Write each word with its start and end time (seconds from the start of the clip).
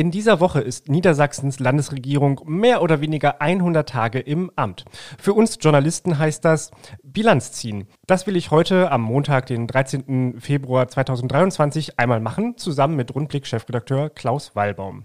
In 0.00 0.10
dieser 0.10 0.40
Woche 0.40 0.62
ist 0.62 0.88
Niedersachsens 0.88 1.60
Landesregierung 1.60 2.40
mehr 2.46 2.80
oder 2.80 3.02
weniger 3.02 3.42
100 3.42 3.86
Tage 3.86 4.18
im 4.18 4.50
Amt. 4.56 4.86
Für 5.18 5.34
uns 5.34 5.58
Journalisten 5.60 6.18
heißt 6.18 6.42
das 6.42 6.70
Bilanz 7.02 7.52
ziehen. 7.52 7.86
Das 8.06 8.26
will 8.26 8.34
ich 8.34 8.50
heute 8.50 8.90
am 8.92 9.02
Montag, 9.02 9.44
den 9.44 9.66
13. 9.66 10.40
Februar 10.40 10.88
2023 10.88 11.98
einmal 11.98 12.20
machen, 12.20 12.56
zusammen 12.56 12.96
mit 12.96 13.14
Rundblick-Chefredakteur 13.14 14.08
Klaus 14.08 14.56
Wallbaum. 14.56 15.04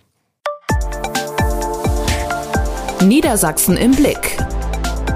Niedersachsen 3.04 3.76
im 3.76 3.92
Blick. 3.92 4.38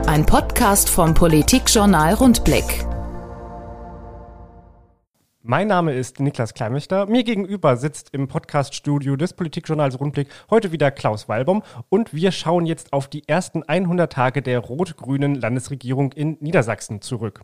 Ein 0.08 0.26
Podcast 0.26 0.90
vom 0.90 1.14
Politikjournal 1.14 2.16
Rundblick. 2.16 2.89
Mein 5.50 5.68
Name 5.68 5.94
ist 5.94 6.20
Niklas 6.20 6.54
Kleinwächter. 6.54 7.08
Mir 7.08 7.24
gegenüber 7.24 7.76
sitzt 7.76 8.14
im 8.14 8.28
Podcaststudio 8.28 9.16
des 9.16 9.34
Politikjournals 9.34 10.00
Rundblick 10.00 10.28
heute 10.52 10.72
wieder 10.72 10.92
Klaus 10.92 11.28
Walbaum 11.28 11.64
und 11.90 12.14
wir 12.14 12.32
schauen 12.32 12.68
jetzt 12.68 12.94
auf 12.94 13.08
die 13.08 13.28
ersten 13.28 13.64
100 13.64 14.14
Tage 14.14 14.44
der 14.44 14.60
rot-grünen 14.60 15.34
Landesregierung 15.34 16.12
in 16.12 16.38
Niedersachsen 16.40 17.02
zurück. 17.02 17.42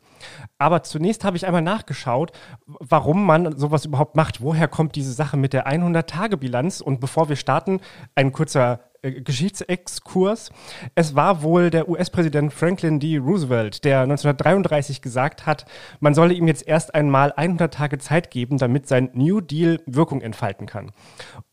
Aber 0.60 0.84
zunächst 0.84 1.24
habe 1.24 1.36
ich 1.36 1.48
einmal 1.48 1.64
nachgeschaut, 1.64 2.32
warum 2.68 3.26
man 3.26 3.58
sowas 3.58 3.86
überhaupt 3.86 4.16
macht. 4.16 4.40
Woher 4.40 4.68
kommt 4.68 4.96
diese 4.96 5.12
Sache 5.12 5.36
mit 5.36 5.54
der 5.54 5.66
100-Tage-Bilanz? 5.68 6.82
Und 6.82 7.00
bevor 7.00 7.28
wir 7.30 7.38
starten, 7.38 7.80
ein 8.14 8.32
kurzer 8.32 8.82
äh, 9.06 9.22
Geschichtsexkurs. 9.22 10.50
Es 10.96 11.16
war 11.16 11.44
wohl 11.44 11.70
der 11.70 11.88
US-Präsident 11.88 12.54
Franklin 12.54 13.00
D. 13.00 13.18
Roosevelt, 13.18 13.84
der 13.84 14.02
1933 14.02 15.02
gesagt 15.02 15.46
hat, 15.46 15.66
man 16.00 16.14
solle 16.14 16.34
ihm 16.34 16.48
jetzt 16.48 16.68
erst 16.68 16.96
einmal 16.96 17.32
100 17.34 17.74
Tage 17.74 17.98
Zeit 18.00 18.32
geben, 18.32 18.58
damit 18.58 18.88
sein 18.88 19.10
New 19.14 19.42
Deal 19.42 19.80
Wirkung 19.86 20.22
entfalten 20.22 20.66
kann. 20.66 20.92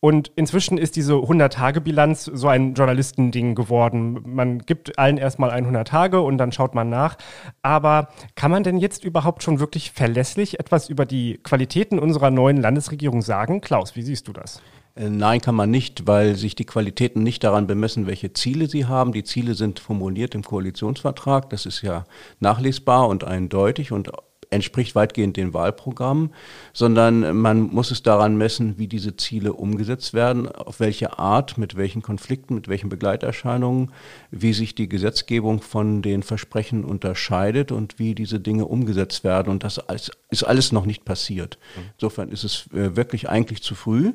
Und 0.00 0.32
inzwischen 0.34 0.78
ist 0.78 0.96
diese 0.96 1.14
100-Tage-Bilanz 1.14 2.24
so 2.24 2.48
ein 2.48 2.74
Journalistending 2.74 3.54
geworden. 3.54 4.20
Man 4.24 4.60
gibt 4.60 4.98
allen 4.98 5.18
erstmal 5.18 5.50
100 5.50 5.86
Tage 5.86 6.20
und 6.20 6.38
dann 6.38 6.52
schaut 6.52 6.74
man 6.74 6.88
nach. 6.88 7.16
Aber 7.62 8.08
kann 8.34 8.50
man 8.50 8.62
denn 8.62 8.78
jetzt 8.78 9.04
überhaupt 9.04 9.42
schon 9.42 9.60
wirklich 9.60 9.92
verlässlich 9.92 10.58
etwas 10.58 10.88
über 10.88 11.06
die 11.06 11.38
Qualitäten 11.42 11.98
unserer 11.98 12.30
neuen 12.30 12.56
Landesregierung 12.56 13.22
sagen? 13.22 13.60
Klaus, 13.60 13.94
wie 13.94 14.02
siehst 14.02 14.26
du 14.28 14.32
das? 14.32 14.62
Äh, 14.94 15.08
nein, 15.08 15.40
kann 15.40 15.54
man 15.54 15.70
nicht, 15.70 16.06
weil 16.06 16.36
sich 16.36 16.54
die 16.54 16.64
Qualitäten 16.64 17.22
nicht 17.22 17.44
daran 17.44 17.66
bemessen, 17.66 18.06
welche 18.06 18.32
Ziele 18.32 18.68
sie 18.68 18.86
haben. 18.86 19.12
Die 19.12 19.24
Ziele 19.24 19.54
sind 19.54 19.80
formuliert 19.80 20.34
im 20.34 20.42
Koalitionsvertrag. 20.42 21.50
Das 21.50 21.66
ist 21.66 21.82
ja 21.82 22.04
nachlesbar 22.40 23.08
und 23.08 23.24
eindeutig 23.24 23.92
und 23.92 24.10
entspricht 24.52 24.94
weitgehend 24.94 25.36
den 25.36 25.54
Wahlprogrammen, 25.54 26.30
sondern 26.72 27.36
man 27.36 27.62
muss 27.62 27.90
es 27.90 28.02
daran 28.02 28.36
messen, 28.36 28.78
wie 28.78 28.86
diese 28.86 29.16
Ziele 29.16 29.54
umgesetzt 29.54 30.12
werden, 30.12 30.46
auf 30.46 30.78
welche 30.78 31.18
Art, 31.18 31.58
mit 31.58 31.76
welchen 31.76 32.02
Konflikten, 32.02 32.54
mit 32.54 32.68
welchen 32.68 32.90
Begleiterscheinungen, 32.90 33.90
wie 34.30 34.52
sich 34.52 34.74
die 34.74 34.88
Gesetzgebung 34.88 35.62
von 35.62 36.02
den 36.02 36.22
Versprechen 36.22 36.84
unterscheidet 36.84 37.72
und 37.72 37.98
wie 37.98 38.14
diese 38.14 38.40
Dinge 38.40 38.66
umgesetzt 38.66 39.24
werden. 39.24 39.48
Und 39.48 39.64
das 39.64 39.80
ist 40.28 40.42
alles 40.42 40.70
noch 40.70 40.84
nicht 40.84 41.04
passiert. 41.04 41.58
Mhm. 41.76 41.82
Insofern 41.94 42.28
ist 42.28 42.44
es 42.44 42.66
äh, 42.74 42.94
wirklich 42.94 43.28
eigentlich 43.28 43.62
zu 43.62 43.74
früh. 43.74 44.12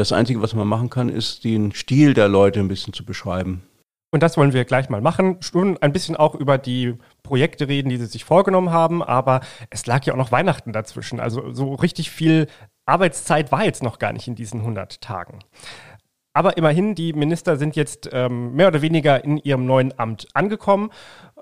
Das 0.00 0.12
Einzige, 0.12 0.40
was 0.40 0.54
man 0.54 0.66
machen 0.66 0.88
kann, 0.88 1.10
ist, 1.10 1.44
den 1.44 1.72
Stil 1.72 2.14
der 2.14 2.26
Leute 2.26 2.58
ein 2.58 2.68
bisschen 2.68 2.94
zu 2.94 3.04
beschreiben. 3.04 3.60
Und 4.10 4.22
das 4.22 4.38
wollen 4.38 4.54
wir 4.54 4.64
gleich 4.64 4.88
mal 4.88 5.02
machen. 5.02 5.36
Schon 5.42 5.76
ein 5.76 5.92
bisschen 5.92 6.16
auch 6.16 6.34
über 6.34 6.56
die 6.56 6.94
Projekte 7.22 7.68
reden, 7.68 7.90
die 7.90 7.98
sie 7.98 8.06
sich 8.06 8.24
vorgenommen 8.24 8.70
haben. 8.70 9.02
Aber 9.02 9.42
es 9.68 9.84
lag 9.84 10.02
ja 10.06 10.14
auch 10.14 10.16
noch 10.16 10.32
Weihnachten 10.32 10.72
dazwischen. 10.72 11.20
Also 11.20 11.52
so 11.52 11.74
richtig 11.74 12.10
viel 12.10 12.46
Arbeitszeit 12.86 13.52
war 13.52 13.62
jetzt 13.62 13.82
noch 13.82 13.98
gar 13.98 14.14
nicht 14.14 14.26
in 14.26 14.34
diesen 14.34 14.60
100 14.60 15.02
Tagen. 15.02 15.40
Aber 16.32 16.56
immerhin, 16.56 16.94
die 16.94 17.12
Minister 17.12 17.56
sind 17.56 17.74
jetzt 17.74 18.08
ähm, 18.12 18.54
mehr 18.54 18.68
oder 18.68 18.82
weniger 18.82 19.22
in 19.22 19.36
ihrem 19.36 19.66
neuen 19.66 19.98
Amt 19.98 20.28
angekommen, 20.32 20.90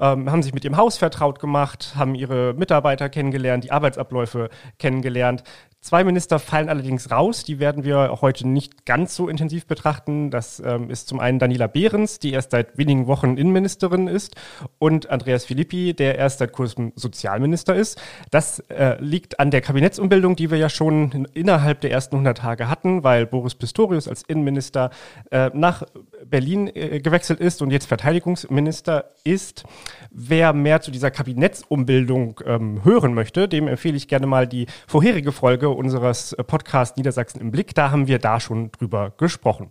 ähm, 0.01 0.31
haben 0.31 0.43
sich 0.43 0.55
mit 0.55 0.65
ihrem 0.65 0.79
Haus 0.79 0.97
vertraut 0.97 1.41
gemacht, 1.41 1.93
haben 1.97 2.15
ihre 2.15 2.55
Mitarbeiter 2.55 3.11
kennengelernt, 3.11 3.65
die 3.65 3.71
Arbeitsabläufe 3.71 4.49
kennengelernt. 4.79 5.45
Zwei 5.81 6.03
Minister 6.03 6.41
fallen 6.41 6.69
allerdings 6.69 7.13
raus, 7.13 7.45
die 7.45 7.61
werden 7.61 7.85
wir 7.85 8.19
heute 8.21 8.49
nicht 8.49 8.85
ganz 8.85 9.15
so 9.15 9.29
intensiv 9.29 9.67
betrachten. 9.67 10.31
Das 10.31 10.61
ähm, 10.65 10.91
ist 10.91 11.07
zum 11.07 11.21
einen 11.21 11.39
Daniela 11.39 11.69
Behrens, 11.69 12.19
die 12.19 12.33
erst 12.33 12.51
seit 12.51 12.77
wenigen 12.77 13.07
Wochen 13.07 13.37
Innenministerin 13.37 14.09
ist, 14.09 14.35
und 14.79 15.09
Andreas 15.09 15.45
Filippi, 15.45 15.95
der 15.95 16.19
erst 16.19 16.41
seit 16.41 16.53
kurzem 16.53 16.93
Sozialminister 16.97 17.77
ist. 17.77 18.03
Das 18.33 18.59
äh, 18.71 19.01
liegt 19.01 19.39
an 19.39 19.53
der 19.53 19.61
Kabinettsumbildung, 19.61 20.35
die 20.35 20.51
wir 20.51 20.59
ja 20.59 20.69
schon 20.69 21.13
in, 21.13 21.25
innerhalb 21.33 21.81
der 21.81 21.93
ersten 21.93 22.17
100 22.17 22.39
Tage 22.39 22.69
hatten, 22.69 23.05
weil 23.05 23.27
Boris 23.27 23.55
Pistorius 23.55 24.09
als 24.09 24.25
Innenminister 24.25 24.91
äh, 25.31 25.51
nach 25.55 25.85
Berlin 26.27 26.71
äh, 26.75 27.01
gewechselt 27.01 27.41
ist 27.41 27.63
und 27.63 27.71
jetzt 27.71 27.87
Verteidigungsminister 27.87 29.13
ist. 29.25 29.65
Wer 30.11 30.53
mehr 30.53 30.81
zu 30.81 30.91
dieser 30.91 31.11
Kabinettsumbildung 31.11 32.41
ähm, 32.45 32.85
hören 32.85 33.15
möchte, 33.15 33.49
dem 33.49 33.69
empfehle 33.69 33.97
ich 33.97 34.09
gerne 34.09 34.27
mal 34.27 34.47
die 34.47 34.67
vorherige 34.87 35.33
Folge 35.33 35.69
unseres 35.69 36.33
äh, 36.33 36.45
Podcasts 36.45 36.97
Niedersachsen 36.97 37.41
im 37.41 37.51
Blick. 37.51 37.75
Da 37.75 37.91
haben 37.91 38.09
wir 38.09 38.19
da 38.19 38.41
schon 38.41 38.71
drüber 38.73 39.13
gesprochen. 39.17 39.71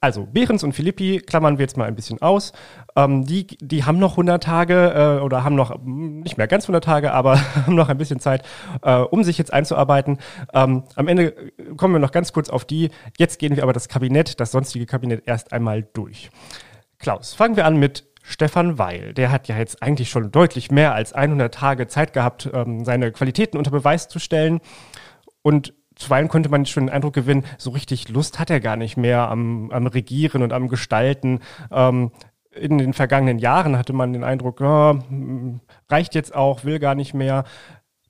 Also 0.00 0.26
Behrens 0.26 0.62
und 0.62 0.72
Philippi 0.72 1.20
klammern 1.20 1.58
wir 1.58 1.64
jetzt 1.64 1.76
mal 1.76 1.86
ein 1.86 1.96
bisschen 1.96 2.22
aus. 2.22 2.52
Ähm, 2.96 3.24
die, 3.24 3.46
die 3.46 3.84
haben 3.84 3.98
noch 3.98 4.12
100 4.12 4.42
Tage 4.42 5.18
äh, 5.18 5.22
oder 5.22 5.42
haben 5.42 5.56
noch 5.56 5.74
hm, 5.74 6.20
nicht 6.20 6.36
mehr 6.36 6.46
ganz 6.46 6.64
100 6.64 6.84
Tage, 6.84 7.12
aber 7.12 7.38
haben 7.66 7.74
noch 7.74 7.88
ein 7.88 7.98
bisschen 7.98 8.20
Zeit, 8.20 8.44
äh, 8.82 8.96
um 8.96 9.24
sich 9.24 9.38
jetzt 9.38 9.52
einzuarbeiten. 9.52 10.18
Ähm, 10.54 10.84
am 10.94 11.08
Ende 11.08 11.34
kommen 11.76 11.94
wir 11.94 11.98
noch 11.98 12.12
ganz 12.12 12.32
kurz 12.32 12.50
auf 12.50 12.64
die. 12.64 12.90
Jetzt 13.18 13.38
gehen 13.38 13.56
wir 13.56 13.62
aber 13.62 13.72
das 13.72 13.88
Kabinett, 13.88 14.38
das 14.38 14.52
sonstige 14.52 14.86
Kabinett 14.86 15.22
erst 15.26 15.52
einmal 15.52 15.75
durch. 15.82 16.30
Klaus, 16.98 17.34
fangen 17.34 17.56
wir 17.56 17.66
an 17.66 17.76
mit 17.76 18.06
Stefan 18.22 18.78
Weil. 18.78 19.14
Der 19.14 19.30
hat 19.30 19.48
ja 19.48 19.56
jetzt 19.56 19.82
eigentlich 19.82 20.10
schon 20.10 20.32
deutlich 20.32 20.70
mehr 20.70 20.94
als 20.94 21.12
100 21.12 21.54
Tage 21.54 21.86
Zeit 21.86 22.12
gehabt, 22.12 22.50
ähm, 22.52 22.84
seine 22.84 23.12
Qualitäten 23.12 23.56
unter 23.56 23.70
Beweis 23.70 24.08
zu 24.08 24.18
stellen. 24.18 24.60
Und 25.42 25.74
zuweilen 25.94 26.28
konnte 26.28 26.48
man 26.48 26.66
schon 26.66 26.86
den 26.86 26.94
Eindruck 26.94 27.14
gewinnen, 27.14 27.44
so 27.58 27.70
richtig 27.70 28.08
Lust 28.08 28.38
hat 28.38 28.50
er 28.50 28.60
gar 28.60 28.76
nicht 28.76 28.96
mehr 28.96 29.28
am, 29.30 29.70
am 29.70 29.86
Regieren 29.86 30.42
und 30.42 30.52
am 30.52 30.68
Gestalten. 30.68 31.40
Ähm, 31.70 32.10
in 32.52 32.78
den 32.78 32.94
vergangenen 32.94 33.38
Jahren 33.38 33.76
hatte 33.76 33.92
man 33.92 34.12
den 34.12 34.24
Eindruck, 34.24 34.60
oh, 34.60 34.98
reicht 35.88 36.14
jetzt 36.14 36.34
auch, 36.34 36.64
will 36.64 36.78
gar 36.78 36.94
nicht 36.94 37.14
mehr. 37.14 37.44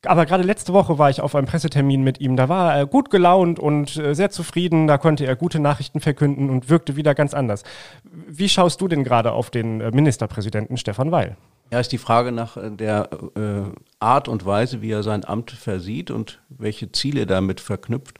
Aber 0.06 0.26
gerade 0.26 0.42
letzte 0.42 0.72
Woche 0.72 0.98
war 0.98 1.10
ich 1.10 1.20
auf 1.20 1.34
einem 1.34 1.46
Pressetermin 1.46 2.02
mit 2.02 2.20
ihm. 2.20 2.36
Da 2.36 2.48
war 2.48 2.74
er 2.74 2.86
gut 2.86 3.10
gelaunt 3.10 3.58
und 3.58 3.96
äh, 3.96 4.14
sehr 4.14 4.30
zufrieden. 4.30 4.86
Da 4.86 4.98
konnte 4.98 5.26
er 5.26 5.36
gute 5.36 5.60
Nachrichten 5.60 6.00
verkünden 6.00 6.50
und 6.50 6.68
wirkte 6.68 6.96
wieder 6.96 7.14
ganz 7.14 7.34
anders. 7.34 7.62
Wie 8.04 8.48
schaust 8.48 8.80
du 8.80 8.88
denn 8.88 9.04
gerade 9.04 9.32
auf 9.32 9.50
den 9.50 9.80
äh, 9.80 9.90
Ministerpräsidenten 9.90 10.76
Stefan 10.76 11.12
Weil? 11.12 11.36
Ja, 11.70 11.80
ist 11.80 11.92
die 11.92 11.98
Frage 11.98 12.32
nach 12.32 12.56
äh, 12.56 12.70
der 12.70 13.08
Art 13.98 14.28
und 14.28 14.46
Weise, 14.46 14.82
wie 14.82 14.90
er 14.90 15.02
sein 15.02 15.24
Amt 15.24 15.50
versieht 15.50 16.10
und 16.10 16.40
welche 16.48 16.92
Ziele 16.92 17.26
damit 17.26 17.60
verknüpft. 17.60 18.18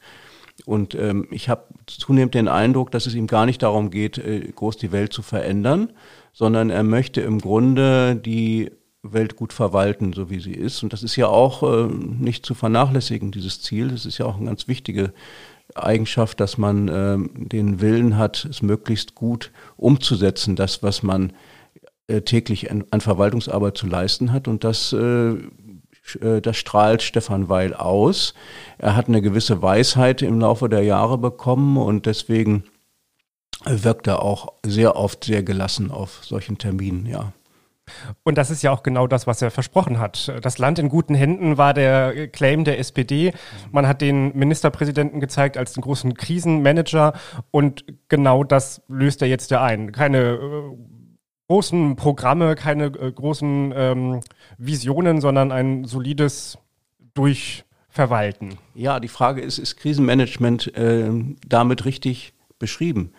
Und 0.65 0.95
ähm, 0.95 1.29
ich 1.31 1.49
habe 1.49 1.65
zunehmend 1.87 2.35
den 2.35 2.49
Eindruck, 2.49 2.91
dass 2.91 3.07
es 3.07 3.15
ihm 3.15 3.27
gar 3.27 3.45
nicht 3.47 3.63
darum 3.63 3.91
geht, 3.91 4.21
groß 4.55 4.79
die 4.79 4.91
Welt 4.91 5.13
zu 5.13 5.21
verändern, 5.21 5.93
sondern 6.33 6.71
er 6.71 6.83
möchte 6.83 7.21
im 7.21 7.41
Grunde 7.41 8.17
die 8.17 8.71
Welt 9.13 9.37
gut 9.37 9.53
verwalten, 9.53 10.13
so 10.13 10.31
wie 10.31 10.41
sie 10.41 10.53
ist. 10.53 10.83
Und 10.83 10.93
das 10.93 11.03
ist 11.03 11.17
ja 11.17 11.29
auch 11.29 11.63
äh, 11.63 11.87
nicht 11.87 12.47
zu 12.47 12.55
vernachlässigen, 12.55 13.31
dieses 13.31 13.63
Ziel. 13.63 13.89
Das 13.89 14.07
ist 14.07 14.19
ja 14.19 14.27
auch 14.27 14.37
eine 14.37 14.47
ganz 14.47 14.69
wichtige 14.69 15.13
Eigenschaft, 15.75 16.41
dass 16.41 16.59
man 16.59 16.89
äh, 16.89 17.19
den 17.49 17.81
Willen 17.81 18.17
hat, 18.17 18.45
es 18.45 18.63
möglichst 18.63 19.15
gut 19.15 19.53
umzusetzen, 19.77 20.57
das, 20.57 20.83
was 20.83 21.03
man 21.03 21.33
äh, 22.07 22.23
täglich 22.23 22.71
an, 22.71 22.85
an, 22.91 23.01
Verwaltungsarbeit 23.01 23.77
zu 23.77 23.87
leisten 23.87 24.33
hat. 24.33 24.49
Und 24.49 24.65
das, 24.65 24.93
äh, 24.93 25.33
äh, 26.21 26.41
das 26.41 26.57
strahlt 26.57 27.03
Stefan 27.03 27.49
Weil 27.49 27.75
aus. 27.75 28.35
Er 28.79 28.97
hat 28.97 29.09
eine 29.09 29.23
gewisse 29.23 29.61
Weisheit 29.63 30.23
im 30.23 30.41
Laufe 30.41 30.69
der 30.69 30.83
Jahre 30.83 31.19
bekommen 31.19 31.77
und 31.77 32.07
deswegen 32.07 32.65
wirkt 33.65 34.07
er 34.07 34.23
auch 34.23 34.53
sehr 34.65 34.97
oft 34.97 35.25
sehr 35.25 35.43
gelassen 35.43 35.91
auf 35.91 36.21
solchen 36.25 36.59
Terminen, 36.59 37.07
ja. 37.07 37.33
Und 38.25 38.39
das 38.39 38.51
ist 38.51 38.63
ja 38.63 38.73
auch 38.73 38.83
genau 38.83 39.07
das, 39.07 39.27
was 39.27 39.43
er 39.43 39.51
versprochen 39.51 39.99
hat. 39.99 40.33
Das 40.43 40.59
Land 40.59 40.79
in 40.79 40.89
guten 40.89 41.15
Händen 41.15 41.57
war 41.59 41.75
der 41.75 42.29
Claim 42.29 42.65
der 42.65 42.79
SPD. 42.79 43.33
Man 43.71 43.87
hat 43.87 44.01
den 44.01 44.37
Ministerpräsidenten 44.37 45.21
gezeigt 45.21 45.57
als 45.57 45.73
den 45.73 45.83
großen 45.83 46.15
Krisenmanager 46.15 47.13
und 47.51 47.85
genau 48.09 48.45
das 48.45 48.83
löst 48.89 49.23
er 49.23 49.29
jetzt 49.29 49.51
ja 49.51 49.63
ein. 49.63 49.93
Keine 49.93 50.19
äh, 50.19 50.77
großen 51.49 51.97
Programme, 51.97 52.55
keine 52.55 52.87
äh, 52.87 53.13
großen 53.13 53.73
ähm, 53.75 54.21
Visionen, 54.59 55.21
sondern 55.21 55.53
ein 55.53 55.85
solides 55.85 56.59
Durchverwalten. 57.15 58.59
Ja, 58.75 59.01
die 59.01 59.09
Frage 59.09 59.41
ist, 59.41 59.59
ist 59.59 59.77
Krisenmanagement 59.77 60.75
äh, 60.77 61.11
damit 61.47 61.85
richtig 61.85 62.35
beschrieben? 62.59 63.13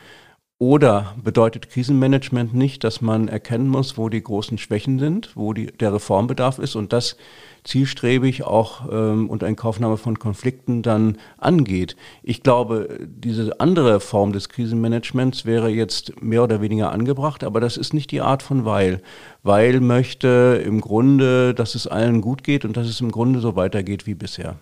Oder 0.59 1.13
bedeutet 1.23 1.69
Krisenmanagement 1.69 2.55
nicht, 2.55 2.83
dass 2.83 2.99
man 2.99 3.27
erkennen 3.27 3.67
muss, 3.67 3.95
wo 3.95 4.09
die 4.09 4.23
großen 4.23 4.57
Schwächen 4.57 4.97
sind, 4.97 5.35
wo 5.35 5.53
die, 5.53 5.67
der 5.67 5.93
Reformbedarf 5.93 6.57
ist 6.57 6.75
und 6.75 6.93
das 6.93 7.15
zielstrebig 7.63 8.43
auch 8.43 8.91
ähm, 8.91 9.29
unter 9.29 9.47
Inkaufnahme 9.47 9.97
von 9.97 10.17
Konflikten 10.17 10.81
dann 10.81 11.19
angeht. 11.37 11.95
Ich 12.23 12.41
glaube, 12.41 12.97
diese 13.05 13.59
andere 13.59 13.99
Form 13.99 14.33
des 14.33 14.49
Krisenmanagements 14.49 15.45
wäre 15.45 15.69
jetzt 15.69 16.23
mehr 16.23 16.43
oder 16.43 16.59
weniger 16.59 16.91
angebracht, 16.91 17.43
aber 17.43 17.59
das 17.59 17.77
ist 17.77 17.93
nicht 17.93 18.09
die 18.09 18.21
Art 18.21 18.41
von 18.41 18.65
Weil. 18.65 19.03
Weil 19.43 19.79
möchte 19.79 20.63
im 20.65 20.81
Grunde, 20.81 21.53
dass 21.53 21.75
es 21.75 21.85
allen 21.85 22.19
gut 22.21 22.43
geht 22.43 22.65
und 22.65 22.75
dass 22.77 22.87
es 22.87 22.99
im 22.99 23.11
Grunde 23.11 23.41
so 23.41 23.55
weitergeht 23.55 24.07
wie 24.07 24.15
bisher. 24.15 24.55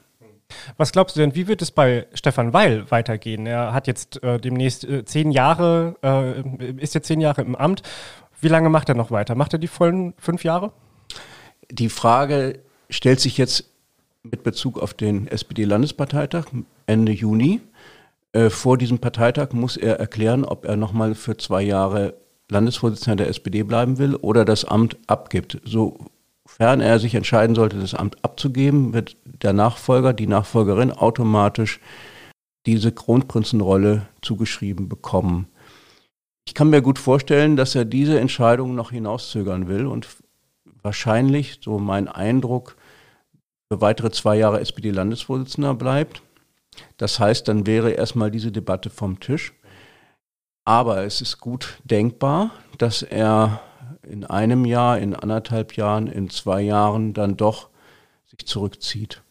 Was 0.77 0.91
glaubst 0.91 1.15
du 1.15 1.19
denn, 1.19 1.35
wie 1.35 1.47
wird 1.47 1.61
es 1.61 1.71
bei 1.71 2.07
Stefan 2.13 2.53
Weil 2.53 2.89
weitergehen? 2.91 3.45
Er 3.45 3.73
hat 3.73 3.87
jetzt 3.87 4.21
äh, 4.23 4.39
demnächst 4.39 4.83
äh, 4.83 5.05
zehn 5.05 5.31
Jahre, 5.31 5.95
äh, 6.03 6.81
ist 6.81 6.95
jetzt 6.95 7.07
zehn 7.07 7.21
Jahre 7.21 7.41
im 7.41 7.55
Amt. 7.55 7.81
Wie 8.41 8.47
lange 8.47 8.69
macht 8.69 8.89
er 8.89 8.95
noch 8.95 9.11
weiter? 9.11 9.35
Macht 9.35 9.53
er 9.53 9.59
die 9.59 9.67
vollen 9.67 10.13
fünf 10.17 10.43
Jahre? 10.43 10.71
Die 11.71 11.89
Frage 11.89 12.59
stellt 12.89 13.19
sich 13.19 13.37
jetzt 13.37 13.65
mit 14.23 14.43
Bezug 14.43 14.79
auf 14.79 14.93
den 14.93 15.27
SPD-Landesparteitag 15.27 16.45
Ende 16.85 17.11
Juni. 17.11 17.61
Äh, 18.33 18.49
vor 18.49 18.77
diesem 18.77 18.99
Parteitag 18.99 19.53
muss 19.53 19.77
er 19.77 19.99
erklären, 19.99 20.45
ob 20.45 20.65
er 20.65 20.75
nochmal 20.75 21.15
für 21.15 21.37
zwei 21.37 21.61
Jahre 21.61 22.15
Landesvorsitzender 22.49 23.23
der 23.23 23.29
SPD 23.29 23.63
bleiben 23.63 23.97
will 23.97 24.15
oder 24.15 24.45
das 24.45 24.65
Amt 24.65 24.97
abgibt. 25.07 25.59
So 25.63 25.97
Sofern 26.47 26.79
er 26.79 26.99
sich 26.99 27.15
entscheiden 27.15 27.55
sollte, 27.55 27.79
das 27.79 27.93
Amt 27.93 28.23
abzugeben, 28.23 28.93
wird 28.93 29.17
der 29.25 29.53
Nachfolger, 29.53 30.13
die 30.13 30.27
Nachfolgerin 30.27 30.91
automatisch 30.91 31.79
diese 32.65 32.91
Kronprinzenrolle 32.91 34.07
zugeschrieben 34.21 34.87
bekommen. 34.87 35.47
Ich 36.47 36.53
kann 36.53 36.69
mir 36.69 36.81
gut 36.81 36.99
vorstellen, 36.99 37.55
dass 37.55 37.73
er 37.75 37.85
diese 37.85 38.19
Entscheidung 38.19 38.75
noch 38.75 38.91
hinauszögern 38.91 39.67
will 39.67 39.87
und 39.87 40.07
wahrscheinlich, 40.83 41.59
so 41.61 41.79
mein 41.79 42.07
Eindruck, 42.07 42.75
für 43.71 43.81
weitere 43.81 44.11
zwei 44.11 44.37
Jahre 44.37 44.59
SPD-Landesvorsitzender 44.59 45.73
bleibt. 45.73 46.21
Das 46.97 47.19
heißt, 47.19 47.47
dann 47.47 47.65
wäre 47.65 47.91
erstmal 47.91 48.29
diese 48.29 48.51
Debatte 48.51 48.91
vom 48.91 49.19
Tisch. 49.19 49.53
Aber 50.65 51.03
es 51.03 51.21
ist 51.21 51.39
gut 51.39 51.79
denkbar, 51.83 52.51
dass 52.77 53.01
er 53.01 53.61
in 54.05 54.25
einem 54.25 54.65
Jahr, 54.65 54.99
in 54.99 55.15
anderthalb 55.15 55.75
Jahren, 55.75 56.07
in 56.07 56.29
zwei 56.29 56.61
Jahren 56.61 57.13
dann 57.13 57.37
doch 57.37 57.69
sich 58.25 58.45
zurückzieht. 58.45 59.21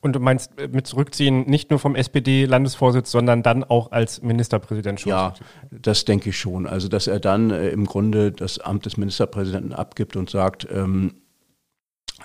Und 0.00 0.14
du 0.14 0.20
meinst 0.20 0.58
äh, 0.58 0.68
mit 0.68 0.86
zurückziehen 0.86 1.48
nicht 1.48 1.70
nur 1.70 1.78
vom 1.78 1.94
SPD-Landesvorsitz, 1.94 3.10
sondern 3.10 3.42
dann 3.42 3.64
auch 3.64 3.92
als 3.92 4.20
Ministerpräsident 4.22 5.00
schon? 5.00 5.10
Ja, 5.10 5.34
das 5.70 6.04
denke 6.04 6.30
ich 6.30 6.38
schon. 6.38 6.66
Also, 6.66 6.88
dass 6.88 7.06
er 7.06 7.20
dann 7.20 7.50
äh, 7.50 7.68
im 7.68 7.86
Grunde 7.86 8.32
das 8.32 8.58
Amt 8.58 8.86
des 8.86 8.96
Ministerpräsidenten 8.96 9.72
abgibt 9.72 10.16
und 10.16 10.28
sagt, 10.28 10.66
ähm, 10.70 11.14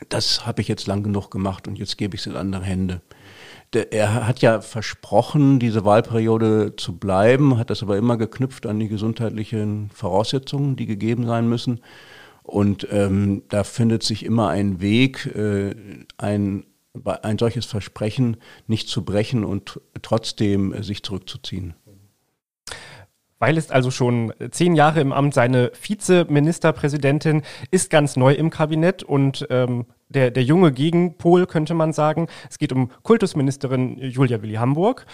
das 0.09 0.45
habe 0.45 0.61
ich 0.61 0.67
jetzt 0.67 0.87
lang 0.87 1.03
genug 1.03 1.29
gemacht 1.29 1.67
und 1.67 1.77
jetzt 1.77 1.97
gebe 1.97 2.15
ich 2.15 2.21
es 2.21 2.27
in 2.27 2.35
andere 2.35 2.63
Hände 2.63 3.01
er 3.73 4.27
hat 4.27 4.41
ja 4.41 4.61
versprochen, 4.61 5.59
diese 5.59 5.85
Wahlperiode 5.85 6.75
zu 6.77 6.97
bleiben, 6.97 7.57
hat 7.57 7.69
das 7.69 7.83
aber 7.83 7.97
immer 7.97 8.17
geknüpft 8.17 8.65
an 8.65 8.79
die 8.79 8.87
gesundheitlichen 8.87 9.89
Voraussetzungen, 9.93 10.75
die 10.75 10.85
gegeben 10.85 11.25
sein 11.25 11.47
müssen. 11.47 11.81
Und 12.43 12.87
ähm, 12.91 13.43
da 13.49 13.63
findet 13.63 14.03
sich 14.03 14.23
immer 14.23 14.49
ein 14.49 14.79
Weg, 14.79 15.25
äh, 15.35 15.75
ein, 16.17 16.65
ein 17.23 17.37
solches 17.39 17.65
Versprechen 17.65 18.37
nicht 18.67 18.87
zu 18.87 19.03
brechen 19.03 19.43
und 19.43 19.81
trotzdem 20.01 20.71
äh, 20.71 20.83
sich 20.83 21.01
zurückzuziehen. 21.03 21.73
Weil 23.39 23.57
ist 23.57 23.71
also 23.71 23.91
schon 23.91 24.31
zehn 24.51 24.75
Jahre 24.75 25.01
im 25.01 25.11
Amt. 25.11 25.33
Seine 25.33 25.71
Vizeministerpräsidentin 25.79 27.41
ist 27.69 27.89
ganz 27.89 28.15
neu 28.15 28.33
im 28.33 28.49
Kabinett 28.49 29.03
und 29.03 29.45
ähm, 29.49 29.85
der, 30.09 30.31
der 30.31 30.43
junge 30.43 30.71
Gegenpol, 30.71 31.45
könnte 31.45 31.73
man 31.73 31.93
sagen. 31.93 32.27
Es 32.49 32.57
geht 32.57 32.71
um 32.71 32.89
Kultusministerin 33.03 33.97
Julia 33.99 34.41
Willi 34.41 34.55
Hamburg. 34.55 35.05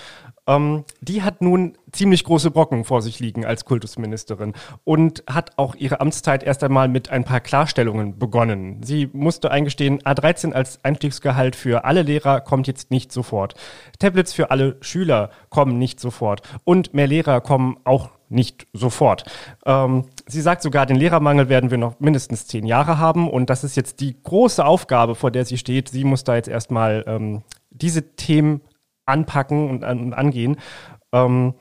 Ähm, 0.47 0.83
die 1.01 1.23
hat 1.23 1.41
nun 1.41 1.77
ziemlich 1.91 2.23
große 2.23 2.51
Brocken 2.51 2.83
vor 2.83 3.01
sich 3.01 3.19
liegen 3.19 3.45
als 3.45 3.65
Kultusministerin 3.65 4.53
und 4.83 5.23
hat 5.27 5.57
auch 5.57 5.75
ihre 5.75 6.01
Amtszeit 6.01 6.43
erst 6.43 6.63
einmal 6.63 6.87
mit 6.87 7.09
ein 7.09 7.23
paar 7.23 7.39
Klarstellungen 7.39 8.17
begonnen. 8.17 8.81
Sie 8.83 9.09
musste 9.13 9.51
eingestehen, 9.51 10.01
A13 10.01 10.53
als 10.53 10.83
Einstiegsgehalt 10.83 11.55
für 11.55 11.85
alle 11.85 12.01
Lehrer 12.01 12.41
kommt 12.41 12.67
jetzt 12.67 12.91
nicht 12.91 13.11
sofort. 13.11 13.55
Tablets 13.99 14.33
für 14.33 14.51
alle 14.51 14.77
Schüler 14.81 15.29
kommen 15.49 15.77
nicht 15.77 15.99
sofort 15.99 16.41
und 16.63 16.93
mehr 16.93 17.07
Lehrer 17.07 17.41
kommen 17.41 17.77
auch 17.83 18.11
nicht 18.31 18.65
sofort. 18.73 19.25
Ähm, 19.65 20.05
sie 20.31 20.41
sagt 20.41 20.61
sogar, 20.61 20.85
den 20.85 20.95
Lehrermangel 20.95 21.49
werden 21.49 21.71
wir 21.71 21.77
noch 21.77 21.99
mindestens 21.99 22.47
zehn 22.47 22.65
Jahre 22.65 22.97
haben 22.97 23.29
und 23.29 23.49
das 23.49 23.63
ist 23.63 23.75
jetzt 23.75 23.99
die 23.99 24.15
große 24.21 24.63
Aufgabe, 24.63 25.15
vor 25.15 25.31
der 25.31 25.45
sie 25.45 25.57
steht. 25.57 25.89
Sie 25.89 26.03
muss 26.03 26.23
da 26.23 26.35
jetzt 26.35 26.47
erstmal 26.47 27.03
ähm, 27.07 27.43
diese 27.69 28.15
Themen 28.15 28.61
anpacken 29.05 29.69
und, 29.69 29.83
und 29.83 30.13
angehen. 30.13 30.57
Ähm, 31.11 31.53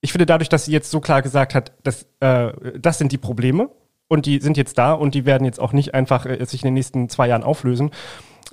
ich 0.00 0.12
finde 0.12 0.26
dadurch, 0.26 0.48
dass 0.48 0.66
sie 0.66 0.72
jetzt 0.72 0.90
so 0.90 1.00
klar 1.00 1.22
gesagt 1.22 1.54
hat, 1.54 1.72
dass, 1.82 2.06
äh, 2.20 2.52
das 2.78 2.98
sind 2.98 3.12
die 3.12 3.18
Probleme 3.18 3.70
und 4.08 4.26
die 4.26 4.40
sind 4.40 4.56
jetzt 4.56 4.78
da 4.78 4.92
und 4.92 5.14
die 5.14 5.26
werden 5.26 5.44
jetzt 5.44 5.60
auch 5.60 5.72
nicht 5.72 5.94
einfach 5.94 6.26
äh, 6.26 6.44
sich 6.44 6.62
in 6.62 6.68
den 6.68 6.74
nächsten 6.74 7.08
zwei 7.08 7.28
Jahren 7.28 7.42
auflösen, 7.42 7.90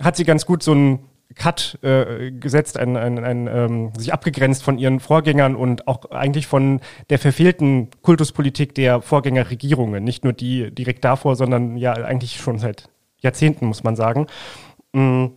hat 0.01 0.15
sie 0.15 0.23
ganz 0.25 0.45
gut 0.45 0.63
so 0.63 0.73
ein 0.73 0.99
Cut 1.33 1.79
äh, 1.81 2.31
gesetzt, 2.31 2.77
ein, 2.77 2.95
ein, 2.95 3.23
ein, 3.23 3.47
ähm, 3.47 3.91
sich 3.97 4.13
abgegrenzt 4.13 4.63
von 4.63 4.77
ihren 4.77 4.99
Vorgängern 4.99 5.55
und 5.55 5.87
auch 5.87 6.11
eigentlich 6.11 6.47
von 6.47 6.81
der 7.09 7.19
verfehlten 7.19 7.89
Kultuspolitik 8.01 8.75
der 8.75 9.01
Vorgängerregierungen. 9.01 10.03
Nicht 10.03 10.23
nur 10.23 10.33
die 10.33 10.69
direkt 10.73 11.03
davor, 11.03 11.35
sondern 11.35 11.77
ja 11.77 11.93
eigentlich 11.93 12.37
schon 12.37 12.59
seit 12.59 12.89
Jahrzehnten, 13.19 13.65
muss 13.65 13.83
man 13.83 13.95
sagen. 13.95 14.27
Mhm. 14.93 15.31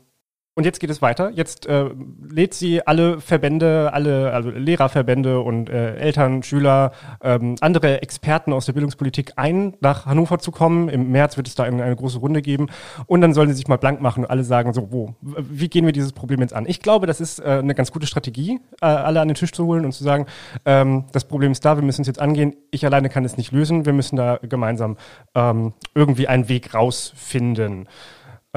Und 0.58 0.64
jetzt 0.64 0.80
geht 0.80 0.90
es 0.90 1.00
weiter. 1.00 1.30
Jetzt 1.30 1.66
äh, 1.66 1.88
lädt 2.20 2.52
sie 2.52 2.84
alle 2.84 3.20
Verbände, 3.20 3.92
alle 3.92 4.32
also 4.32 4.50
Lehrerverbände 4.50 5.38
und 5.38 5.70
äh, 5.70 5.94
Eltern, 5.94 6.42
Schüler, 6.42 6.90
ähm, 7.22 7.54
andere 7.60 8.02
Experten 8.02 8.52
aus 8.52 8.66
der 8.66 8.72
Bildungspolitik 8.72 9.34
ein, 9.36 9.76
nach 9.78 10.06
Hannover 10.06 10.40
zu 10.40 10.50
kommen. 10.50 10.88
Im 10.88 11.12
März 11.12 11.36
wird 11.36 11.46
es 11.46 11.54
da 11.54 11.62
eine, 11.62 11.84
eine 11.84 11.94
große 11.94 12.18
Runde 12.18 12.42
geben. 12.42 12.66
Und 13.06 13.20
dann 13.20 13.34
sollen 13.34 13.48
sie 13.50 13.54
sich 13.54 13.68
mal 13.68 13.76
blank 13.76 14.00
machen 14.00 14.24
und 14.24 14.30
alle 14.32 14.42
sagen 14.42 14.72
so, 14.72 14.90
wo, 14.90 15.14
wie 15.20 15.68
gehen 15.68 15.86
wir 15.86 15.92
dieses 15.92 16.12
Problem 16.12 16.40
jetzt 16.40 16.54
an? 16.54 16.64
Ich 16.66 16.80
glaube, 16.80 17.06
das 17.06 17.20
ist 17.20 17.38
äh, 17.38 17.60
eine 17.62 17.76
ganz 17.76 17.92
gute 17.92 18.08
Strategie, 18.08 18.58
äh, 18.80 18.86
alle 18.86 19.20
an 19.20 19.28
den 19.28 19.36
Tisch 19.36 19.52
zu 19.52 19.64
holen 19.64 19.84
und 19.84 19.92
zu 19.92 20.02
sagen, 20.02 20.26
ähm, 20.64 21.04
das 21.12 21.24
Problem 21.24 21.52
ist 21.52 21.64
da, 21.64 21.76
wir 21.76 21.84
müssen 21.84 22.00
es 22.00 22.08
jetzt 22.08 22.20
angehen. 22.20 22.56
Ich 22.72 22.84
alleine 22.84 23.10
kann 23.10 23.24
es 23.24 23.36
nicht 23.36 23.52
lösen. 23.52 23.86
Wir 23.86 23.92
müssen 23.92 24.16
da 24.16 24.40
gemeinsam 24.42 24.96
ähm, 25.36 25.74
irgendwie 25.94 26.26
einen 26.26 26.48
Weg 26.48 26.74
rausfinden. 26.74 27.86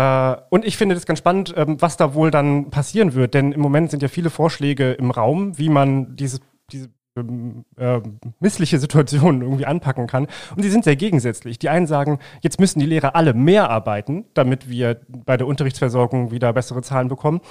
Äh, 0.02 0.36
und 0.50 0.66
ich 0.66 0.78
finde 0.78 0.96
das 0.96 1.06
ganz 1.06 1.20
spannend, 1.20 1.54
ähm, 1.56 1.78
was 1.80 1.98
da 1.98 2.14
wohl 2.14 2.32
dann 2.32 2.72
passieren 2.72 3.14
wird, 3.14 3.34
denn 3.34 3.52
im 3.52 3.62
Moment 3.62 3.92
sind 3.92 4.02
ja 4.02 4.08
viele 4.08 4.30
Vorschläge 4.30 4.94
im 4.94 5.12
Raum, 5.12 5.58
wie 5.58 5.70
man 5.70 6.16
dieses, 6.16 6.42
diese 6.72 6.90
ähm, 7.16 7.66
äh, 7.78 8.00
missliche 8.40 8.80
Situation 8.80 9.42
irgendwie 9.44 9.66
anpacken 9.68 10.08
kann. 10.08 10.28
Und 10.56 10.64
die 10.64 10.70
sind 10.70 10.86
sehr 10.86 10.96
gegensätzlich. 10.96 11.60
Die 11.60 11.70
einen 11.70 11.86
sagen, 11.86 12.20
jetzt 12.42 12.60
müssen 12.60 12.80
die 12.80 12.86
Lehrer 12.88 13.16
alle 13.16 13.34
mehr 13.34 13.70
arbeiten, 13.70 14.26
damit 14.34 14.70
wir 14.70 15.02
bei 15.08 15.38
der 15.38 15.46
Unterrichtsversorgung 15.46 16.32
wieder 16.32 16.52
bessere 16.54 16.82
Zahlen 16.82 17.08
bekommen. 17.08 17.42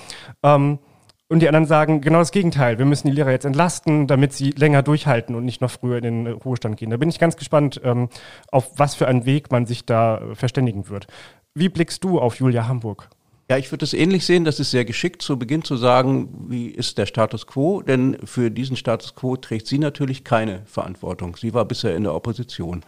Ähm, 0.43 0.81
und 1.29 1.39
die 1.43 1.47
anderen 1.47 1.67
sagen 1.67 2.01
genau 2.01 2.19
das 2.19 2.33
Gegenteil. 2.33 2.79
Wir 2.79 2.87
müssen 2.87 3.07
die 3.07 3.13
Lehrer 3.13 3.31
jetzt 3.31 3.45
entlasten, 3.45 4.09
damit 4.09 4.33
sie 4.33 4.51
länger 4.51 4.83
durchhalten 4.83 5.37
und 5.37 5.45
nicht 5.45 5.61
noch 5.61 5.71
früher 5.71 5.99
in 5.99 6.03
den 6.03 6.27
Ruhestand 6.27 6.77
gehen. 6.77 6.91
Da 6.91 6.97
bin 6.97 7.09
ich 7.09 7.21
ganz 7.21 7.37
gespannt, 7.37 7.81
ähm, 7.85 8.09
auf 8.51 8.73
was 8.77 8.97
für 8.97 9.07
einen 9.07 9.27
Weg 9.27 9.53
man 9.53 9.65
sich 9.65 9.87
da 9.87 10.21
verständigen 10.35 10.89
wird. 10.89 11.07
Wie 11.55 11.69
blickst 11.69 12.05
du 12.05 12.21
auf 12.21 12.37
Julia 12.37 12.69
Hamburg? 12.69 13.09
Ja, 13.51 13.59
ich 13.59 13.73
würde 13.73 13.85
es 13.85 13.93
ähnlich 13.93 14.25
sehen. 14.25 14.45
Das 14.45 14.61
ist 14.61 14.71
sehr 14.71 14.85
geschickt, 14.85 15.23
zu 15.23 15.37
Beginn 15.37 15.65
zu 15.65 15.77
sagen, 15.77 16.47
wie 16.49 16.69
ist 16.69 16.97
der 16.99 17.07
Status 17.07 17.49
quo? 17.49 17.83
Denn 17.83 18.17
für 18.23 18.53
diesen 18.53 18.77
Status 18.77 19.17
quo 19.17 19.37
trägt 19.37 19.67
sie 19.67 19.79
natürlich 19.79 20.23
keine 20.23 20.63
Verantwortung. 20.67 21.37
Sie 21.37 21.53
war 21.53 21.65
bisher 21.65 21.97
in 21.97 22.05
der 22.05 22.15
Opposition. 22.15 22.85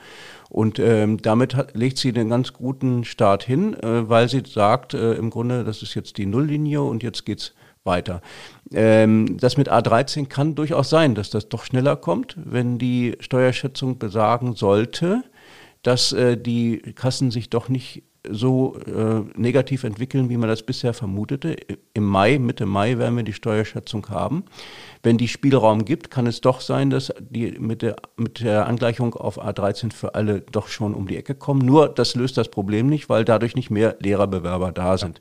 Und 0.48 0.78
ähm, 0.78 1.20
damit 1.20 1.56
hat, 1.56 1.74
legt 1.74 1.98
sie 1.98 2.12
den 2.12 2.28
ganz 2.28 2.52
guten 2.52 3.02
Start 3.02 3.42
hin, 3.42 3.74
äh, 3.82 4.08
weil 4.08 4.28
sie 4.28 4.44
sagt, 4.46 4.94
äh, 4.94 5.14
im 5.14 5.30
Grunde, 5.30 5.64
das 5.64 5.82
ist 5.82 5.94
jetzt 5.94 6.16
die 6.16 6.26
Nulllinie 6.26 6.82
und 6.82 7.02
jetzt 7.02 7.26
geht's 7.26 7.54
weiter. 7.82 8.22
Ähm, 8.72 9.38
das 9.40 9.56
mit 9.56 9.68
A13 9.68 10.26
kann 10.28 10.54
durchaus 10.54 10.88
sein, 10.88 11.16
dass 11.16 11.30
das 11.30 11.48
doch 11.48 11.64
schneller 11.64 11.96
kommt, 11.96 12.36
wenn 12.36 12.78
die 12.78 13.16
Steuerschätzung 13.18 13.98
besagen 13.98 14.54
sollte, 14.54 15.24
dass 15.82 16.12
äh, 16.12 16.36
die 16.36 16.78
Kassen 16.94 17.32
sich 17.32 17.50
doch 17.50 17.68
nicht 17.68 18.04
so 18.28 18.76
äh, 18.86 19.22
negativ 19.38 19.82
entwickeln, 19.82 20.28
wie 20.28 20.36
man 20.36 20.48
das 20.48 20.62
bisher 20.62 20.94
vermutete. 20.94 21.56
Im 21.92 22.04
Mai, 22.04 22.38
Mitte 22.38 22.66
Mai 22.66 22.98
werden 22.98 23.16
wir 23.16 23.24
die 23.24 23.32
Steuerschätzung 23.32 24.08
haben. 24.10 24.44
Wenn 25.02 25.18
die 25.18 25.26
Spielraum 25.26 25.84
gibt, 25.84 26.10
kann 26.10 26.26
es 26.26 26.40
doch 26.40 26.60
sein, 26.60 26.90
dass 26.90 27.12
die 27.18 27.58
mit 27.58 27.82
der, 27.82 27.96
mit 28.16 28.40
der 28.40 28.68
Angleichung 28.68 29.14
auf 29.14 29.42
A13 29.42 29.92
für 29.92 30.14
alle 30.14 30.40
doch 30.40 30.68
schon 30.68 30.94
um 30.94 31.08
die 31.08 31.16
Ecke 31.16 31.34
kommen. 31.34 31.66
Nur 31.66 31.88
das 31.88 32.14
löst 32.14 32.36
das 32.36 32.48
Problem 32.48 32.86
nicht, 32.86 33.08
weil 33.08 33.24
dadurch 33.24 33.56
nicht 33.56 33.70
mehr 33.70 33.96
Lehrerbewerber 33.98 34.70
da 34.70 34.98
sind. 34.98 35.20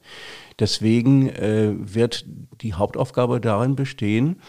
Deswegen 0.60 1.30
äh, 1.30 1.74
wird 1.76 2.26
die 2.62 2.76
Hauptaufgabe 2.76 3.42
darin 3.42 3.76
bestehen, 3.76 4.42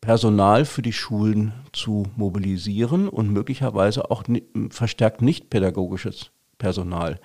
Personal 0.00 0.64
für 0.64 0.82
die 0.82 0.92
Schulen 0.92 1.52
zu 1.72 2.06
mobilisieren 2.16 3.08
und 3.08 3.32
möglicherweise 3.32 4.10
auch 4.10 4.24
verstärkt 4.70 5.22
nicht 5.22 5.50
pädagogisches 5.50 6.30
Personal. 6.58 7.18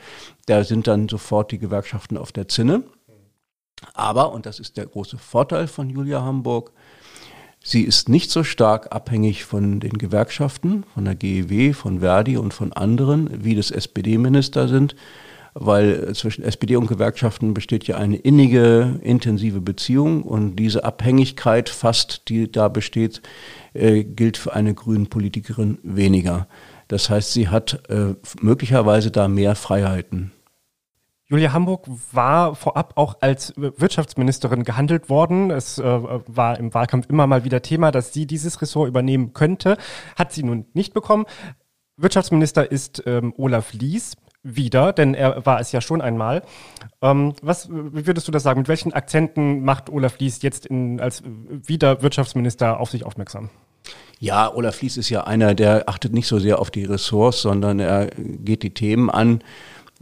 Da 0.47 0.63
sind 0.63 0.87
dann 0.87 1.09
sofort 1.09 1.51
die 1.51 1.59
Gewerkschaften 1.59 2.17
auf 2.17 2.31
der 2.31 2.47
Zinne. 2.47 2.83
Aber, 3.93 4.31
und 4.31 4.45
das 4.45 4.59
ist 4.59 4.77
der 4.77 4.87
große 4.87 5.17
Vorteil 5.17 5.67
von 5.67 5.89
Julia 5.89 6.23
Hamburg, 6.23 6.71
sie 7.63 7.83
ist 7.83 8.09
nicht 8.09 8.31
so 8.31 8.43
stark 8.43 8.95
abhängig 8.95 9.43
von 9.43 9.79
den 9.81 9.97
Gewerkschaften, 9.97 10.85
von 10.93 11.05
der 11.05 11.15
GEW, 11.15 11.73
von 11.73 11.99
Verdi 11.99 12.37
und 12.37 12.53
von 12.53 12.71
anderen, 12.73 13.43
wie 13.43 13.55
das 13.55 13.71
SPD-Minister 13.71 14.69
sind, 14.69 14.95
weil 15.53 16.15
zwischen 16.15 16.43
SPD 16.43 16.77
und 16.77 16.87
Gewerkschaften 16.87 17.53
besteht 17.53 17.85
ja 17.85 17.97
eine 17.97 18.15
innige, 18.15 18.99
intensive 19.03 19.59
Beziehung 19.59 20.23
und 20.23 20.55
diese 20.55 20.85
Abhängigkeit 20.85 21.67
fast, 21.67 22.29
die 22.29 22.49
da 22.49 22.69
besteht, 22.69 23.21
äh, 23.73 24.05
gilt 24.05 24.37
für 24.37 24.53
eine 24.53 24.73
grünen 24.73 25.07
Politikerin 25.07 25.77
weniger. 25.83 26.47
Das 26.87 27.09
heißt, 27.09 27.33
sie 27.33 27.49
hat 27.49 27.89
äh, 27.89 28.15
möglicherweise 28.39 29.11
da 29.11 29.27
mehr 29.27 29.55
Freiheiten. 29.55 30.31
Julia 31.29 31.51
Hamburg 31.51 31.85
war 32.13 32.55
vorab 32.55 32.93
auch 32.95 33.17
als 33.19 33.53
Wirtschaftsministerin 33.57 34.63
gehandelt 34.63 35.09
worden. 35.09 35.51
Es 35.51 35.77
äh, 35.77 35.83
war 35.83 36.57
im 36.57 36.73
Wahlkampf 36.73 37.09
immer 37.09 37.27
mal 37.27 37.43
wieder 37.43 37.61
Thema, 37.61 37.91
dass 37.91 38.13
sie 38.13 38.25
dieses 38.25 38.61
Ressort 38.61 38.87
übernehmen 38.87 39.33
könnte. 39.33 39.77
Hat 40.15 40.31
sie 40.31 40.43
nun 40.43 40.67
nicht 40.73 40.93
bekommen. 40.93 41.25
Wirtschaftsminister 41.97 42.71
ist 42.71 43.03
ähm, 43.05 43.33
Olaf 43.37 43.73
Lies 43.73 44.15
wieder, 44.43 44.93
denn 44.93 45.13
er 45.15 45.45
war 45.45 45.59
es 45.59 45.73
ja 45.73 45.81
schon 45.81 46.01
einmal. 46.01 46.43
Ähm, 47.01 47.33
was 47.41 47.69
wie 47.69 48.07
würdest 48.07 48.27
du 48.29 48.31
das 48.31 48.43
sagen? 48.43 48.61
Mit 48.61 48.69
welchen 48.69 48.93
Akzenten 48.93 49.65
macht 49.65 49.89
Olaf 49.89 50.19
Lies 50.19 50.41
jetzt 50.41 50.65
in, 50.65 51.01
als 51.01 51.23
wieder 51.25 52.01
Wirtschaftsminister 52.01 52.79
auf 52.79 52.89
sich 52.89 53.03
aufmerksam? 53.03 53.49
Ja, 54.19 54.53
Olaf 54.53 54.81
Lies 54.81 54.95
ist 54.95 55.09
ja 55.09 55.25
einer, 55.25 55.53
der 55.55 55.89
achtet 55.89 56.13
nicht 56.13 56.27
so 56.27 56.39
sehr 56.39 56.59
auf 56.59 56.71
die 56.71 56.85
Ressorts, 56.85 57.41
sondern 57.41 57.79
er 57.79 58.07
geht 58.15 58.63
die 58.63 58.73
Themen 58.73 59.09
an. 59.09 59.41